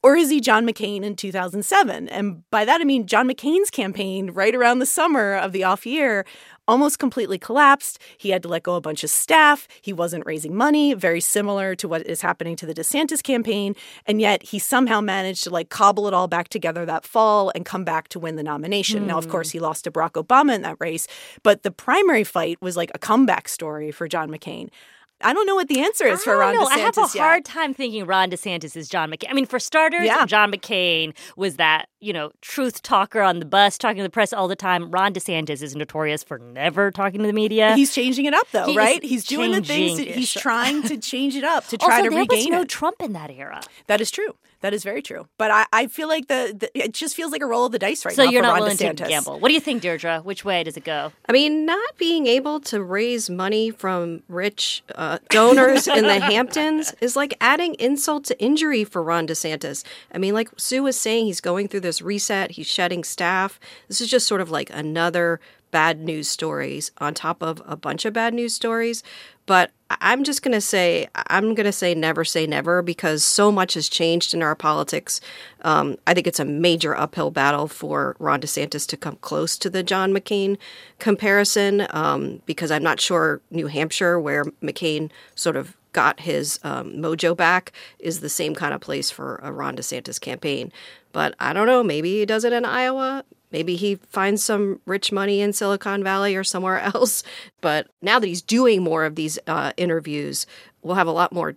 Or 0.03 0.17
is 0.17 0.29
he 0.29 0.41
John 0.41 0.67
McCain 0.67 1.03
in 1.03 1.15
2007? 1.15 2.09
And 2.09 2.43
by 2.51 2.65
that, 2.65 2.81
I 2.81 2.83
mean 2.83 3.07
John 3.07 3.25
McCain's 3.25 3.71
campaign 3.71 4.31
right 4.31 4.53
around 4.53 4.79
the 4.79 4.85
summer 4.85 5.35
of 5.35 5.53
the 5.53 5.63
off 5.63 5.85
year 5.85 6.25
almost 6.67 6.99
completely 6.99 7.37
collapsed. 7.37 7.99
He 8.17 8.29
had 8.29 8.41
to 8.43 8.49
let 8.49 8.63
go 8.63 8.75
a 8.75 8.81
bunch 8.81 9.03
of 9.03 9.09
staff. 9.09 9.67
He 9.81 9.93
wasn't 9.93 10.25
raising 10.25 10.55
money, 10.55 10.93
very 10.93 11.21
similar 11.21 11.75
to 11.75 11.87
what 11.87 12.05
is 12.05 12.21
happening 12.21 12.55
to 12.57 12.65
the 12.65 12.73
DeSantis 12.73 13.21
campaign. 13.21 13.75
And 14.05 14.21
yet 14.21 14.43
he 14.43 14.59
somehow 14.59 15.01
managed 15.01 15.43
to 15.43 15.49
like 15.49 15.69
cobble 15.69 16.07
it 16.07 16.13
all 16.13 16.27
back 16.27 16.49
together 16.49 16.85
that 16.85 17.05
fall 17.05 17.51
and 17.55 17.65
come 17.65 17.83
back 17.83 18.07
to 18.09 18.19
win 18.19 18.35
the 18.35 18.43
nomination. 18.43 19.03
Mm. 19.03 19.07
Now, 19.07 19.17
of 19.17 19.29
course, 19.29 19.51
he 19.51 19.59
lost 19.59 19.83
to 19.85 19.91
Barack 19.91 20.23
Obama 20.23 20.55
in 20.55 20.61
that 20.61 20.77
race, 20.79 21.07
but 21.43 21.63
the 21.63 21.71
primary 21.71 22.23
fight 22.23 22.61
was 22.61 22.77
like 22.77 22.91
a 22.93 22.99
comeback 22.99 23.47
story 23.47 23.91
for 23.91 24.07
John 24.07 24.29
McCain. 24.29 24.69
I 25.23 25.33
don't 25.33 25.47
know 25.47 25.55
what 25.55 25.67
the 25.67 25.81
answer 25.81 26.05
is 26.05 26.23
for 26.23 26.37
Ron 26.37 26.53
know. 26.53 26.65
DeSantis. 26.65 26.71
I 26.71 26.79
have 26.79 26.97
a 26.97 27.01
yet. 27.01 27.17
hard 27.17 27.45
time 27.45 27.73
thinking 27.73 28.05
Ron 28.05 28.29
DeSantis 28.29 28.75
is 28.75 28.89
John 28.89 29.09
McCain. 29.09 29.29
I 29.29 29.33
mean, 29.33 29.45
for 29.45 29.59
starters, 29.59 30.05
yeah. 30.05 30.25
John 30.25 30.51
McCain 30.51 31.15
was 31.35 31.55
that 31.55 31.87
you 31.99 32.13
know 32.13 32.31
truth 32.41 32.81
talker 32.81 33.21
on 33.21 33.39
the 33.39 33.45
bus, 33.45 33.77
talking 33.77 33.97
to 33.97 34.03
the 34.03 34.09
press 34.09 34.33
all 34.33 34.47
the 34.47 34.55
time. 34.55 34.91
Ron 34.91 35.13
DeSantis 35.13 35.61
is 35.61 35.75
notorious 35.75 36.23
for 36.23 36.37
never 36.39 36.91
talking 36.91 37.21
to 37.21 37.27
the 37.27 37.33
media. 37.33 37.75
He's 37.75 37.93
changing 37.93 38.25
it 38.25 38.33
up 38.33 38.47
though, 38.51 38.65
he 38.65 38.77
right? 38.77 39.03
He's 39.03 39.25
doing 39.25 39.51
the 39.51 39.61
things. 39.61 39.97
That 39.97 40.07
he's 40.07 40.31
trying 40.31 40.83
to 40.83 40.97
change 40.97 41.35
it 41.35 41.43
up 41.43 41.67
to 41.67 41.77
try 41.79 41.97
also, 41.97 42.09
to 42.09 42.15
regain 42.15 42.27
was 42.27 42.47
no 42.49 42.61
it. 42.61 42.69
Trump 42.69 43.01
in 43.01 43.13
that 43.13 43.31
era. 43.31 43.61
That 43.87 44.01
is 44.01 44.11
true. 44.11 44.35
That 44.63 44.73
is 44.73 44.85
very 44.85 45.01
true. 45.01 45.27
But 45.37 45.51
I, 45.51 45.65
I 45.73 45.87
feel 45.87 46.07
like 46.07 46.29
the, 46.29 46.55
the, 46.57 46.71
it 46.73 46.93
just 46.93 47.17
feels 47.17 47.33
like 47.33 47.41
a 47.41 47.45
roll 47.45 47.65
of 47.65 47.73
the 47.73 47.79
dice 47.79 48.05
right 48.05 48.15
so 48.15 48.23
now. 48.23 48.29
So 48.29 48.31
you're 48.31 48.41
not 48.41 48.53
Ron 48.53 48.59
willing 48.61 48.77
DeSantis. 48.77 48.95
to 48.95 49.07
gamble. 49.09 49.39
What 49.41 49.49
do 49.49 49.53
you 49.53 49.59
think, 49.59 49.81
Deirdre? 49.81 50.21
Which 50.21 50.45
way 50.45 50.63
does 50.63 50.77
it 50.77 50.85
go? 50.85 51.11
I 51.27 51.33
mean, 51.33 51.65
not 51.65 51.97
being 51.97 52.27
able 52.27 52.61
to 52.61 52.81
raise 52.81 53.29
money 53.29 53.71
from 53.71 54.23
rich 54.29 54.81
uh, 54.95 55.17
donors 55.27 55.85
in 55.89 56.05
the 56.05 56.17
Hamptons 56.21 56.95
is 57.01 57.17
like 57.17 57.33
adding 57.41 57.73
insult 57.73 58.23
to 58.25 58.41
injury 58.41 58.85
for 58.85 59.03
Ron 59.03 59.27
DeSantis. 59.27 59.83
I 60.13 60.17
mean, 60.17 60.33
like 60.33 60.47
Sue 60.55 60.81
was 60.81 60.97
saying, 60.97 61.25
he's 61.25 61.41
going 61.41 61.67
through 61.67 61.81
this 61.81 62.01
reset. 62.01 62.51
He's 62.51 62.67
shedding 62.67 63.03
staff. 63.03 63.59
This 63.89 63.99
is 63.99 64.09
just 64.09 64.27
sort 64.27 64.39
of 64.39 64.49
like 64.49 64.69
another 64.69 65.41
bad 65.71 65.99
news 65.99 66.29
stories 66.29 66.91
on 66.99 67.13
top 67.13 67.43
of 67.43 67.61
a 67.65 67.75
bunch 67.75 68.05
of 68.05 68.13
bad 68.13 68.33
news 68.33 68.53
stories. 68.53 69.03
But 69.45 69.71
I'm 70.01 70.23
just 70.23 70.41
going 70.41 70.53
to 70.53 70.61
say, 70.61 71.07
I'm 71.27 71.55
going 71.55 71.65
to 71.65 71.71
say 71.71 71.95
never 71.95 72.23
say 72.23 72.45
never 72.45 72.81
because 72.81 73.23
so 73.23 73.51
much 73.51 73.73
has 73.73 73.89
changed 73.89 74.33
in 74.33 74.41
our 74.41 74.55
politics. 74.55 75.19
Um, 75.61 75.97
I 76.07 76.13
think 76.13 76.27
it's 76.27 76.39
a 76.39 76.45
major 76.45 76.95
uphill 76.95 77.31
battle 77.31 77.67
for 77.67 78.15
Ron 78.19 78.41
DeSantis 78.41 78.87
to 78.87 78.97
come 78.97 79.17
close 79.17 79.57
to 79.57 79.69
the 79.69 79.83
John 79.83 80.13
McCain 80.13 80.57
comparison 80.99 81.87
um, 81.91 82.41
because 82.45 82.71
I'm 82.71 82.83
not 82.83 82.99
sure 82.99 83.41
New 83.51 83.67
Hampshire, 83.67 84.19
where 84.19 84.45
McCain 84.61 85.09
sort 85.35 85.55
of 85.55 85.75
got 85.93 86.19
his 86.21 86.59
um, 86.63 86.93
mojo 86.93 87.37
back, 87.37 87.71
is 87.99 88.19
the 88.19 88.29
same 88.29 88.55
kind 88.55 88.73
of 88.73 88.81
place 88.81 89.11
for 89.11 89.39
a 89.43 89.51
Ron 89.51 89.75
DeSantis 89.75 90.19
campaign. 90.19 90.71
But 91.11 91.35
I 91.39 91.53
don't 91.53 91.67
know, 91.67 91.83
maybe 91.83 92.19
he 92.19 92.25
does 92.25 92.43
it 92.43 92.53
in 92.53 92.65
Iowa. 92.65 93.23
Maybe 93.53 93.75
he 93.75 93.95
finds 94.09 94.43
some 94.43 94.81
rich 94.85 95.11
money 95.11 95.39
in 95.39 95.53
Silicon 95.53 96.03
Valley 96.03 96.35
or 96.35 96.43
somewhere 96.43 96.79
else. 96.95 97.23
But 97.61 97.87
now 98.01 98.19
that 98.19 98.27
he's 98.27 98.41
doing 98.41 98.83
more 98.83 99.05
of 99.05 99.15
these 99.15 99.39
uh, 99.47 99.71
interviews, 99.77 100.45
we'll 100.81 100.95
have 100.95 101.07
a 101.07 101.11
lot 101.11 101.31
more 101.31 101.55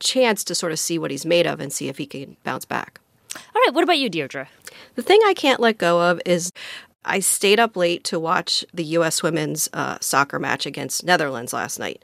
chance 0.00 0.42
to 0.44 0.54
sort 0.54 0.72
of 0.72 0.78
see 0.78 0.98
what 0.98 1.10
he's 1.10 1.24
made 1.24 1.46
of 1.46 1.60
and 1.60 1.72
see 1.72 1.88
if 1.88 1.98
he 1.98 2.06
can 2.06 2.36
bounce 2.42 2.64
back. 2.64 3.00
All 3.34 3.62
right, 3.66 3.74
what 3.74 3.84
about 3.84 3.98
you, 3.98 4.08
Deirdre? 4.08 4.48
The 4.94 5.02
thing 5.02 5.20
I 5.24 5.34
can't 5.34 5.60
let 5.60 5.78
go 5.78 6.10
of 6.10 6.20
is 6.24 6.52
I 7.04 7.20
stayed 7.20 7.60
up 7.60 7.76
late 7.76 8.02
to 8.04 8.18
watch 8.18 8.64
the 8.72 8.84
U.S. 8.84 9.22
women's 9.22 9.68
uh, 9.72 9.98
soccer 10.00 10.38
match 10.38 10.66
against 10.66 11.04
Netherlands 11.04 11.52
last 11.52 11.78
night. 11.78 12.02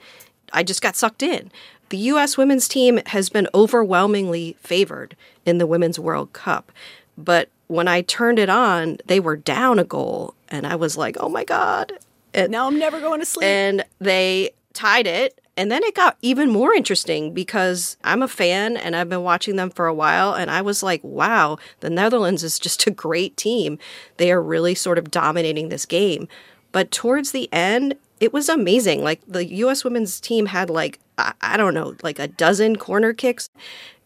I 0.52 0.62
just 0.62 0.82
got 0.82 0.96
sucked 0.96 1.22
in. 1.22 1.50
The 1.88 1.96
U.S. 1.98 2.36
women's 2.36 2.68
team 2.68 3.00
has 3.06 3.28
been 3.28 3.48
overwhelmingly 3.54 4.56
favored 4.60 5.16
in 5.44 5.58
the 5.58 5.66
Women's 5.66 5.98
World 5.98 6.32
Cup. 6.32 6.70
But 7.18 7.48
when 7.72 7.88
I 7.88 8.02
turned 8.02 8.38
it 8.38 8.48
on, 8.50 8.98
they 9.06 9.18
were 9.18 9.36
down 9.36 9.78
a 9.78 9.84
goal. 9.84 10.34
And 10.48 10.66
I 10.66 10.76
was 10.76 10.96
like, 10.96 11.16
oh 11.18 11.28
my 11.28 11.44
God. 11.44 11.92
And, 12.34 12.52
Now 12.52 12.66
I'm 12.66 12.78
never 12.78 13.00
going 13.00 13.20
to 13.20 13.26
sleep. 13.26 13.44
and 13.44 13.84
they 13.98 14.50
tied 14.74 15.06
it. 15.06 15.38
And 15.56 15.70
then 15.70 15.82
it 15.84 15.94
got 15.94 16.16
even 16.22 16.50
more 16.50 16.72
interesting 16.72 17.34
because 17.34 17.98
I'm 18.04 18.22
a 18.22 18.28
fan 18.28 18.76
and 18.76 18.96
I've 18.96 19.08
been 19.10 19.22
watching 19.22 19.56
them 19.56 19.68
for 19.70 19.86
a 19.86 19.92
while. 19.94 20.32
And 20.34 20.50
I 20.50 20.62
was 20.62 20.82
like, 20.82 21.02
wow, 21.04 21.58
the 21.80 21.90
Netherlands 21.90 22.42
is 22.42 22.58
just 22.58 22.86
a 22.86 22.90
great 22.90 23.36
team. 23.36 23.78
They 24.16 24.32
are 24.32 24.42
really 24.42 24.74
sort 24.74 24.96
of 24.98 25.10
dominating 25.10 25.68
this 25.68 25.84
game. 25.84 26.26
But 26.72 26.90
towards 26.90 27.32
the 27.32 27.52
end, 27.52 27.96
it 28.18 28.32
was 28.32 28.48
amazing. 28.48 29.02
Like 29.02 29.20
the 29.28 29.44
US 29.46 29.84
women's 29.84 30.20
team 30.20 30.46
had 30.46 30.70
like, 30.70 30.98
I, 31.18 31.34
I 31.42 31.56
don't 31.58 31.74
know, 31.74 31.96
like 32.02 32.18
a 32.18 32.28
dozen 32.28 32.76
corner 32.76 33.12
kicks. 33.12 33.50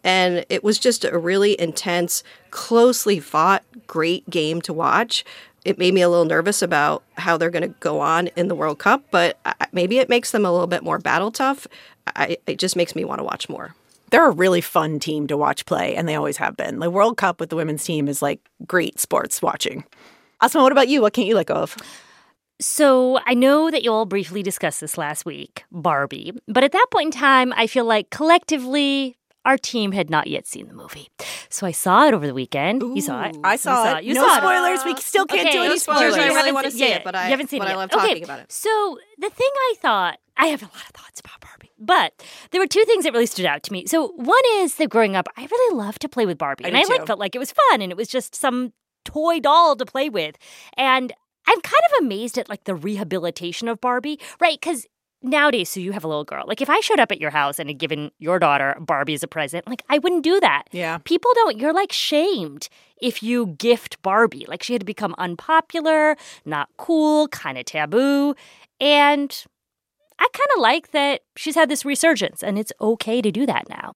And 0.06 0.46
it 0.48 0.62
was 0.62 0.78
just 0.78 1.04
a 1.04 1.18
really 1.18 1.60
intense, 1.60 2.22
closely 2.50 3.18
fought, 3.18 3.64
great 3.88 4.30
game 4.30 4.62
to 4.62 4.72
watch. 4.72 5.24
It 5.64 5.78
made 5.78 5.92
me 5.94 6.00
a 6.00 6.08
little 6.08 6.24
nervous 6.24 6.62
about 6.62 7.02
how 7.16 7.36
they're 7.36 7.50
going 7.50 7.68
to 7.68 7.74
go 7.80 7.98
on 7.98 8.28
in 8.28 8.46
the 8.46 8.54
World 8.54 8.78
Cup, 8.78 9.02
but 9.10 9.36
maybe 9.72 9.98
it 9.98 10.08
makes 10.08 10.30
them 10.30 10.46
a 10.46 10.52
little 10.52 10.68
bit 10.68 10.84
more 10.84 10.98
battle 11.00 11.32
tough. 11.32 11.66
I, 12.14 12.38
it 12.46 12.60
just 12.60 12.76
makes 12.76 12.94
me 12.94 13.04
want 13.04 13.18
to 13.18 13.24
watch 13.24 13.48
more. 13.48 13.74
They're 14.12 14.28
a 14.28 14.30
really 14.30 14.60
fun 14.60 15.00
team 15.00 15.26
to 15.26 15.36
watch 15.36 15.66
play, 15.66 15.96
and 15.96 16.08
they 16.08 16.14
always 16.14 16.36
have 16.36 16.56
been. 16.56 16.78
The 16.78 16.88
World 16.88 17.16
Cup 17.16 17.40
with 17.40 17.50
the 17.50 17.56
women's 17.56 17.82
team 17.82 18.06
is 18.06 18.22
like 18.22 18.38
great 18.64 19.00
sports 19.00 19.42
watching. 19.42 19.82
Asma, 20.40 20.62
what 20.62 20.70
about 20.70 20.86
you? 20.86 21.02
What 21.02 21.14
can't 21.14 21.26
you 21.26 21.34
let 21.34 21.46
go 21.46 21.56
of? 21.56 21.76
So 22.60 23.18
I 23.26 23.34
know 23.34 23.72
that 23.72 23.82
you 23.82 23.92
all 23.92 24.06
briefly 24.06 24.44
discussed 24.44 24.80
this 24.80 24.96
last 24.96 25.26
week, 25.26 25.64
Barbie, 25.72 26.32
but 26.46 26.62
at 26.62 26.70
that 26.70 26.86
point 26.92 27.06
in 27.06 27.20
time, 27.20 27.52
I 27.56 27.66
feel 27.66 27.84
like 27.84 28.10
collectively, 28.10 29.16
our 29.46 29.56
team 29.56 29.92
had 29.92 30.10
not 30.10 30.26
yet 30.26 30.46
seen 30.46 30.66
the 30.68 30.74
movie. 30.74 31.08
So 31.48 31.66
I 31.66 31.70
saw 31.70 32.06
it 32.08 32.12
over 32.14 32.26
the 32.26 32.34
weekend. 32.34 32.82
you 32.82 33.00
saw 33.00 33.22
it. 33.24 33.36
I 33.44 33.52
You 33.52 33.58
saw, 33.58 33.96
it. 33.96 34.04
You 34.04 34.14
no 34.14 34.26
saw 34.26 34.34
it. 34.34 34.38
spoilers. 34.40 34.84
We 34.84 34.96
still 35.00 35.24
can't 35.24 35.50
do 35.50 35.58
any 35.60 35.68
no 35.68 35.76
spoilers. 35.76 36.14
spoilers. 36.14 36.32
I 36.32 36.34
really 36.34 36.52
wanna 36.52 36.70
seen- 36.70 36.80
see 36.80 36.88
yeah, 36.90 36.96
it, 36.96 37.04
but 37.04 37.14
I- 37.14 37.24
you 37.24 37.30
haven't 37.30 37.48
seen 37.48 37.60
but 37.60 37.68
it 37.68 37.70
I 37.70 37.72
yet. 37.74 37.78
love 37.78 38.04
Okay, 38.04 38.22
about 38.22 38.40
it. 38.40 38.52
So 38.52 38.98
the 39.18 39.30
thing 39.30 39.50
I 39.70 39.74
thought, 39.80 40.18
I 40.36 40.46
have 40.48 40.62
a 40.62 40.66
lot 40.66 40.82
of 40.88 40.94
thoughts 40.94 41.20
about 41.20 41.40
Barbie, 41.40 41.70
but 41.78 42.12
there 42.50 42.60
were 42.60 42.66
two 42.66 42.84
things 42.84 43.04
that 43.04 43.12
really 43.14 43.24
stood 43.26 43.46
out 43.46 43.62
to 43.62 43.72
me. 43.72 43.86
So 43.86 44.08
one 44.16 44.42
is 44.56 44.74
that 44.74 44.90
growing 44.90 45.16
up, 45.16 45.28
I 45.36 45.46
really 45.50 45.76
loved 45.76 46.02
to 46.02 46.08
play 46.10 46.26
with 46.26 46.36
Barbie, 46.36 46.64
I 46.66 46.68
and 46.68 46.76
I 46.76 46.82
like 46.82 47.06
felt 47.06 47.18
like 47.18 47.34
it 47.34 47.38
was 47.38 47.52
fun, 47.70 47.80
and 47.80 47.90
it 47.90 47.96
was 47.96 48.08
just 48.08 48.34
some 48.34 48.72
toy 49.04 49.38
doll 49.40 49.76
to 49.76 49.86
play 49.86 50.10
with, 50.10 50.36
and 50.76 51.12
I'm 51.48 51.60
kind 51.60 51.82
of 51.92 52.04
amazed 52.04 52.36
at 52.38 52.48
like 52.48 52.64
the 52.64 52.74
rehabilitation 52.74 53.68
of 53.68 53.80
Barbie, 53.80 54.18
right? 54.40 54.58
Because 54.60 54.84
nowadays, 55.22 55.68
so 55.68 55.80
you 55.80 55.92
have 55.92 56.04
a 56.04 56.08
little 56.08 56.24
girl. 56.24 56.44
Like 56.46 56.60
if 56.60 56.70
I 56.70 56.80
showed 56.80 57.00
up 57.00 57.12
at 57.12 57.20
your 57.20 57.30
house 57.30 57.58
and 57.58 57.68
had 57.68 57.78
given 57.78 58.10
your 58.18 58.38
daughter 58.38 58.76
Barbie 58.80 59.14
as 59.14 59.22
a 59.22 59.28
present, 59.28 59.66
like 59.66 59.82
I 59.88 59.98
wouldn't 59.98 60.24
do 60.24 60.38
that. 60.40 60.64
Yeah. 60.72 60.98
People 60.98 61.30
don't, 61.34 61.58
you're 61.58 61.72
like 61.72 61.92
shamed 61.92 62.68
if 63.00 63.22
you 63.22 63.48
gift 63.58 64.00
Barbie. 64.02 64.44
Like 64.48 64.62
she 64.62 64.72
had 64.72 64.80
to 64.80 64.86
become 64.86 65.14
unpopular, 65.18 66.16
not 66.44 66.68
cool, 66.76 67.28
kind 67.28 67.58
of 67.58 67.64
taboo. 67.64 68.34
And 68.80 69.44
I 70.18 70.28
kind 70.32 70.48
of 70.56 70.62
like 70.62 70.92
that 70.92 71.22
she's 71.36 71.54
had 71.54 71.68
this 71.68 71.84
resurgence 71.84 72.42
and 72.42 72.58
it's 72.58 72.72
okay 72.80 73.20
to 73.20 73.30
do 73.30 73.44
that 73.46 73.68
now. 73.68 73.92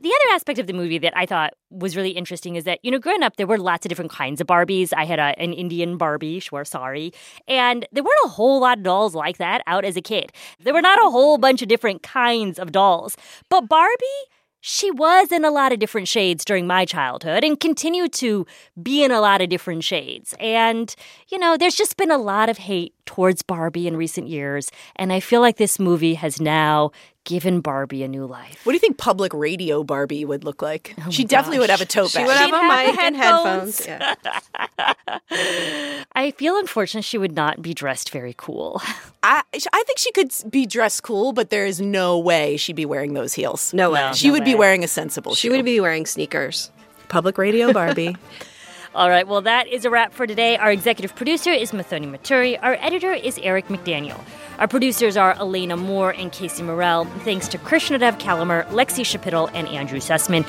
The 0.00 0.08
other 0.08 0.34
aspect 0.34 0.58
of 0.58 0.66
the 0.66 0.72
movie 0.72 0.98
that 0.98 1.16
I 1.16 1.26
thought 1.26 1.54
was 1.70 1.96
really 1.96 2.10
interesting 2.10 2.54
is 2.54 2.64
that, 2.64 2.78
you 2.82 2.90
know, 2.90 2.98
growing 2.98 3.22
up, 3.22 3.36
there 3.36 3.46
were 3.46 3.58
lots 3.58 3.84
of 3.84 3.88
different 3.88 4.12
kinds 4.12 4.40
of 4.40 4.46
Barbies. 4.46 4.92
I 4.96 5.04
had 5.04 5.18
a, 5.18 5.38
an 5.38 5.52
Indian 5.52 5.96
Barbie, 5.96 6.38
sure, 6.38 6.64
sorry. 6.64 7.12
And 7.48 7.86
there 7.92 8.04
weren't 8.04 8.24
a 8.24 8.28
whole 8.28 8.60
lot 8.60 8.78
of 8.78 8.84
dolls 8.84 9.14
like 9.14 9.38
that 9.38 9.62
out 9.66 9.84
as 9.84 9.96
a 9.96 10.02
kid. 10.02 10.32
There 10.60 10.74
were 10.74 10.82
not 10.82 10.98
a 10.98 11.10
whole 11.10 11.38
bunch 11.38 11.62
of 11.62 11.68
different 11.68 12.02
kinds 12.02 12.58
of 12.58 12.70
dolls. 12.70 13.16
But 13.48 13.68
Barbie, 13.68 14.04
she 14.66 14.90
was 14.90 15.30
in 15.30 15.44
a 15.44 15.50
lot 15.50 15.74
of 15.74 15.78
different 15.78 16.08
shades 16.08 16.42
during 16.42 16.66
my 16.66 16.86
childhood 16.86 17.44
and 17.44 17.60
continued 17.60 18.14
to 18.14 18.46
be 18.82 19.04
in 19.04 19.10
a 19.10 19.20
lot 19.20 19.42
of 19.42 19.50
different 19.50 19.84
shades. 19.84 20.34
And, 20.40 20.96
you 21.28 21.38
know, 21.38 21.58
there's 21.58 21.74
just 21.74 21.98
been 21.98 22.10
a 22.10 22.16
lot 22.16 22.48
of 22.48 22.56
hate 22.56 22.94
towards 23.04 23.42
Barbie 23.42 23.86
in 23.86 23.94
recent 23.94 24.26
years. 24.26 24.70
And 24.96 25.12
I 25.12 25.20
feel 25.20 25.42
like 25.42 25.58
this 25.58 25.78
movie 25.78 26.14
has 26.14 26.40
now 26.40 26.92
given 27.24 27.60
Barbie 27.60 28.02
a 28.02 28.08
new 28.08 28.26
life. 28.26 28.60
What 28.64 28.72
do 28.72 28.74
you 28.76 28.80
think 28.80 28.98
public 28.98 29.32
radio 29.34 29.82
Barbie 29.82 30.24
would 30.24 30.44
look 30.44 30.60
like? 30.62 30.94
Oh 31.06 31.10
she 31.10 31.24
definitely 31.24 31.58
would 31.58 31.70
have 31.70 31.80
a 31.80 31.86
tote 31.86 32.12
bag. 32.14 32.22
She 32.22 32.26
would 32.26 32.36
have 32.36 32.46
She'd 32.46 32.54
a 32.54 32.58
have 32.58 32.86
mic 32.86 32.98
and 33.02 33.16
headphones. 33.16 33.84
headphones. 33.84 34.46
Yeah. 34.78 36.04
I 36.12 36.30
feel 36.32 36.56
unfortunate 36.58 37.02
she 37.04 37.18
would 37.18 37.34
not 37.34 37.62
be 37.62 37.74
dressed 37.74 38.10
very 38.10 38.34
cool. 38.36 38.80
I, 39.22 39.42
I 39.54 39.82
think 39.86 39.98
she 39.98 40.12
could 40.12 40.32
be 40.50 40.66
dressed 40.66 41.02
cool, 41.02 41.32
but 41.32 41.50
there 41.50 41.64
is 41.66 41.80
no 41.80 42.18
way 42.18 42.56
she'd 42.56 42.76
be 42.76 42.86
wearing 42.86 43.14
those 43.14 43.32
heels. 43.34 43.72
No 43.72 43.90
way. 43.90 44.10
She 44.14 44.30
would 44.30 44.44
be 44.44 44.54
wearing 44.54 44.84
a 44.84 44.88
sensible 44.88 45.34
She 45.34 45.48
shoe. 45.48 45.56
would 45.56 45.64
be 45.64 45.80
wearing 45.80 46.06
sneakers. 46.06 46.70
Public 47.08 47.38
radio 47.38 47.72
Barbie. 47.72 48.16
All 48.94 49.10
right, 49.10 49.26
well, 49.26 49.40
that 49.40 49.66
is 49.66 49.84
a 49.84 49.90
wrap 49.90 50.12
for 50.12 50.24
today. 50.24 50.56
Our 50.56 50.70
executive 50.70 51.16
producer 51.16 51.50
is 51.50 51.72
Muthoni 51.72 52.08
Muturi. 52.08 52.56
Our 52.62 52.74
editor 52.74 53.12
is 53.12 53.38
Eric 53.38 53.66
McDaniel. 53.66 54.20
Our 54.60 54.68
producers 54.68 55.16
are 55.16 55.32
Elena 55.32 55.76
Moore 55.76 56.12
and 56.12 56.30
Casey 56.30 56.62
Morell. 56.62 57.04
Thanks 57.24 57.48
to 57.48 57.58
Krishnadev 57.58 58.20
Calamur, 58.20 58.64
Lexie 58.68 59.04
Schapitl, 59.04 59.50
and 59.52 59.66
Andrew 59.66 59.98
Sussman. 59.98 60.46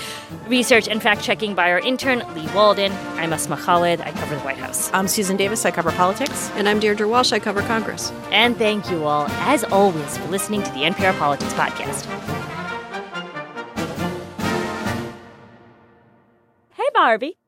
Research 0.47 0.87
and 0.87 1.01
fact 1.01 1.23
checking 1.23 1.55
by 1.55 1.71
our 1.71 1.79
intern, 1.79 2.19
Lee 2.35 2.47
Walden. 2.53 2.91
I'm 3.15 3.33
Asma 3.33 3.57
Khalid. 3.57 4.01
I 4.01 4.11
cover 4.11 4.35
the 4.35 4.41
White 4.41 4.57
House. 4.57 4.91
I'm 4.93 5.07
Susan 5.07 5.37
Davis. 5.37 5.65
I 5.65 5.71
cover 5.71 5.91
politics. 5.91 6.51
And 6.51 6.69
I'm 6.69 6.79
Deirdre 6.79 7.07
Walsh. 7.07 7.31
I 7.33 7.39
cover 7.39 7.63
Congress. 7.63 8.11
And 8.29 8.55
thank 8.57 8.91
you 8.91 9.05
all, 9.05 9.25
as 9.39 9.63
always, 9.63 10.19
for 10.19 10.27
listening 10.27 10.61
to 10.61 10.69
the 10.73 10.81
NPR 10.81 11.17
Politics 11.17 11.53
Podcast. 11.53 12.05
Hey, 16.75 16.89
Barbie. 16.93 17.39